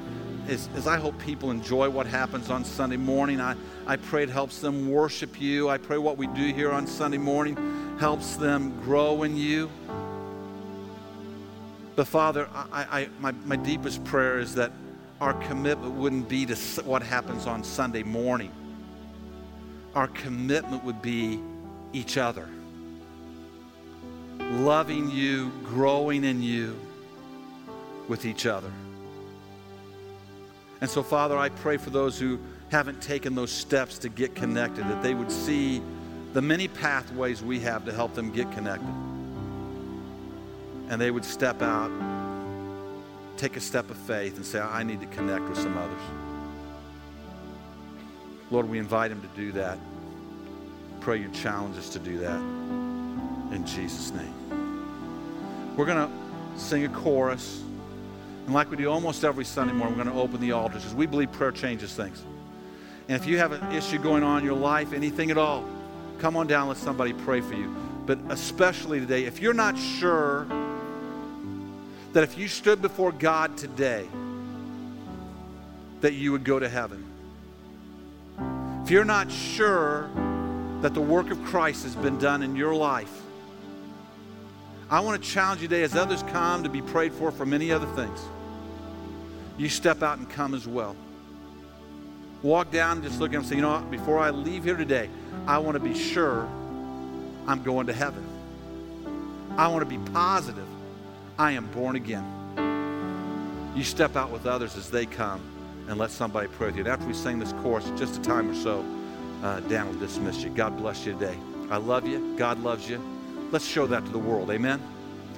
is, 0.51 0.67
is 0.75 0.85
I 0.85 0.97
hope 0.97 1.17
people 1.19 1.49
enjoy 1.49 1.89
what 1.89 2.05
happens 2.05 2.49
on 2.49 2.65
Sunday 2.65 2.97
morning. 2.97 3.39
I, 3.39 3.55
I 3.87 3.95
pray 3.95 4.23
it 4.23 4.29
helps 4.29 4.59
them 4.59 4.91
worship 4.91 5.39
you. 5.39 5.69
I 5.69 5.77
pray 5.77 5.97
what 5.97 6.17
we 6.17 6.27
do 6.27 6.53
here 6.53 6.71
on 6.71 6.85
Sunday 6.85 7.17
morning 7.17 7.97
helps 7.99 8.35
them 8.35 8.77
grow 8.81 9.23
in 9.23 9.37
you. 9.37 9.71
But 11.95 12.07
Father, 12.07 12.49
I, 12.53 12.85
I, 13.01 13.09
my, 13.19 13.31
my 13.45 13.55
deepest 13.55 14.03
prayer 14.03 14.39
is 14.39 14.55
that 14.55 14.73
our 15.21 15.33
commitment 15.45 15.93
wouldn't 15.93 16.27
be 16.27 16.45
to 16.47 16.55
what 16.83 17.01
happens 17.01 17.47
on 17.47 17.63
Sunday 17.63 18.03
morning. 18.03 18.51
Our 19.95 20.07
commitment 20.07 20.83
would 20.83 21.01
be 21.01 21.39
each 21.93 22.17
other. 22.17 22.49
Loving 24.39 25.09
you, 25.11 25.51
growing 25.63 26.25
in 26.25 26.41
you 26.41 26.77
with 28.09 28.25
each 28.25 28.45
other. 28.45 28.71
And 30.82 30.89
so, 30.89 31.04
Father, 31.04 31.38
I 31.38 31.50
pray 31.50 31.78
for 31.78 31.91
those 31.91 32.20
who 32.20 32.39
haven't 32.70 33.02
taken 33.02 33.36
those 33.36 33.52
steps 33.52 34.00
to 34.00 34.10
get 34.10 34.34
connected, 34.34 34.86
that 34.86 35.04
they 35.04 35.13
would 35.13 35.32
see 35.32 35.82
the 36.34 36.41
many 36.41 36.67
pathways 36.67 37.44
we 37.44 37.60
have 37.60 37.86
to 37.86 37.94
help 37.94 38.15
them 38.15 38.32
get 38.32 38.52
connected. 38.52 38.89
And 40.89 41.00
they 41.00 41.12
would 41.12 41.24
step 41.24 41.62
out, 41.62 41.91
take 43.38 43.58
a 43.58 43.62
step 43.62 43.91
of 43.91 43.98
faith, 43.98 44.38
and 44.38 44.46
say, 44.46 44.60
I 44.60 44.82
need 44.84 45.02
to 45.02 45.08
connect 45.08 45.48
with 45.48 45.58
some 45.58 45.78
others. 45.78 46.02
Lord, 48.50 48.67
we 48.67 48.80
invite 48.80 49.12
them 49.12 49.22
to 49.22 49.28
do 49.36 49.52
that. 49.54 49.78
Pray 51.00 51.17
you 51.17 51.30
challenge 51.30 51.77
us 51.77 51.90
to 51.90 52.00
do 52.00 52.17
that. 52.19 52.40
In 53.54 53.65
Jesus' 53.65 54.12
name. 54.12 55.75
We're 55.77 55.86
going 55.86 56.08
to 56.08 56.60
sing 56.60 56.86
a 56.86 56.90
chorus. 56.90 57.63
And 58.46 58.54
like 58.54 58.69
we 58.71 58.77
do 58.77 58.89
almost 58.89 59.23
every 59.23 59.46
Sunday 59.46 59.73
morning, 59.73 59.98
we're 59.98 60.04
going 60.04 60.15
to 60.15 60.21
open 60.21 60.42
the 60.42 60.52
altars 60.52 60.81
because 60.81 60.96
we 60.96 61.06
believe 61.06 61.31
prayer 61.31 61.52
changes 61.52 61.94
things. 61.96 62.23
And 63.08 63.19
if 63.19 63.27
you 63.27 63.37
have 63.37 63.52
an 63.52 63.71
issue 63.71 63.98
going 63.98 64.23
on 64.23 64.39
in 64.39 64.46
your 64.46 64.58
life, 64.58 64.94
anything 64.94 65.31
at 65.31 65.37
all, 65.37 65.65
come 66.19 66.35
on 66.37 66.48
down, 66.48 66.67
let 66.67 66.77
somebody 66.77 67.13
pray 67.13 67.42
for 67.42 67.54
you. 67.54 67.75
But 68.06 68.19
especially 68.29 69.00
today, 69.00 69.25
if 69.25 69.42
you're 69.42 69.54
not 69.54 69.77
sure 69.77 70.48
that 72.13 72.23
if 72.23 72.37
you 72.37 72.48
stood 72.48 72.81
before 72.81 73.12
God 73.12 73.58
today, 73.58 74.08
that 76.02 76.13
you 76.13 76.31
would 76.31 76.44
go 76.44 76.60
to 76.60 76.67
heaven. 76.67 77.06
If 78.83 78.89
you're 78.89 79.06
not 79.06 79.31
sure 79.31 80.10
that 80.81 80.94
the 80.94 81.02
work 81.02 81.29
of 81.29 81.42
Christ 81.44 81.83
has 81.83 81.96
been 81.96 82.17
done 82.17 82.42
in 82.42 82.56
your 82.56 82.73
life, 82.73 83.21
I 84.92 85.00
want 85.00 85.23
to 85.23 85.29
challenge 85.29 85.62
you 85.62 85.69
today 85.69 85.83
as 85.83 85.96
others 85.96 86.21
come 86.23 86.63
to 86.63 86.69
be 86.69 86.81
prayed 86.81 87.13
for 87.13 87.31
for 87.31 87.46
many 87.46 87.71
other 87.71 87.87
things. 87.96 88.19
You 89.58 89.69
step 89.69 90.04
out 90.04 90.17
and 90.17 90.29
come 90.29 90.54
as 90.54 90.67
well. 90.67 90.98
Walk 92.44 92.71
down 92.71 92.98
and 92.98 93.04
just 93.04 93.19
look 93.19 93.29
at 93.29 93.33
them 93.33 93.42
and 93.42 93.50
say, 93.50 93.56
you 93.56 93.62
know 93.62 93.71
what, 93.71 93.89
before 93.89 94.19
I 94.19 94.31
leave 94.31 94.65
here 94.65 94.75
today, 94.75 95.10
I 95.48 95.60
want 95.60 95.75
to 95.75 95.79
be 95.79 95.98
sure 95.98 96.44
I'm 97.48 97.63
going 97.63 97.87
to 97.87 97.94
heaven. 97.94 98.25
I 99.58 99.69
want 99.69 99.89
to 99.89 99.98
be 99.98 100.12
positive 100.12 100.67
I 101.39 101.52
am 101.54 101.67
born 101.67 101.96
again. 101.96 102.23
You 103.75 103.83
step 103.83 104.17
out 104.17 104.29
with 104.29 104.46
others 104.46 104.75
as 104.75 104.89
they 104.89 105.06
come 105.06 105.42
and 105.87 105.98
let 105.98 106.12
somebody 106.12 106.50
pray 106.50 106.67
with 106.67 106.75
you. 106.75 106.81
And 106.81 106.89
after 106.89 107.08
we 107.08 107.13
sing 107.13 107.39
this 107.39 107.54
chorus, 107.63 107.89
just 107.98 108.19
a 108.19 108.21
time 108.21 108.50
or 108.50 108.56
so, 108.56 108.85
uh, 109.42 109.62
Dan 109.62 109.87
will 109.87 110.00
dismiss 110.00 110.44
you. 110.44 110.50
God 110.50 110.77
bless 110.77 111.06
you 111.06 111.13
today. 111.13 111.37
I 111.69 111.77
love 111.77 112.06
you. 112.06 112.35
God 112.37 112.62
loves 112.62 112.89
you. 112.89 113.02
Let's 113.52 113.65
show 113.65 113.85
that 113.87 114.06
to 114.06 114.12
the 114.12 114.19
world. 114.19 114.49
Amen. 114.49 114.81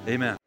Amen. 0.07 0.42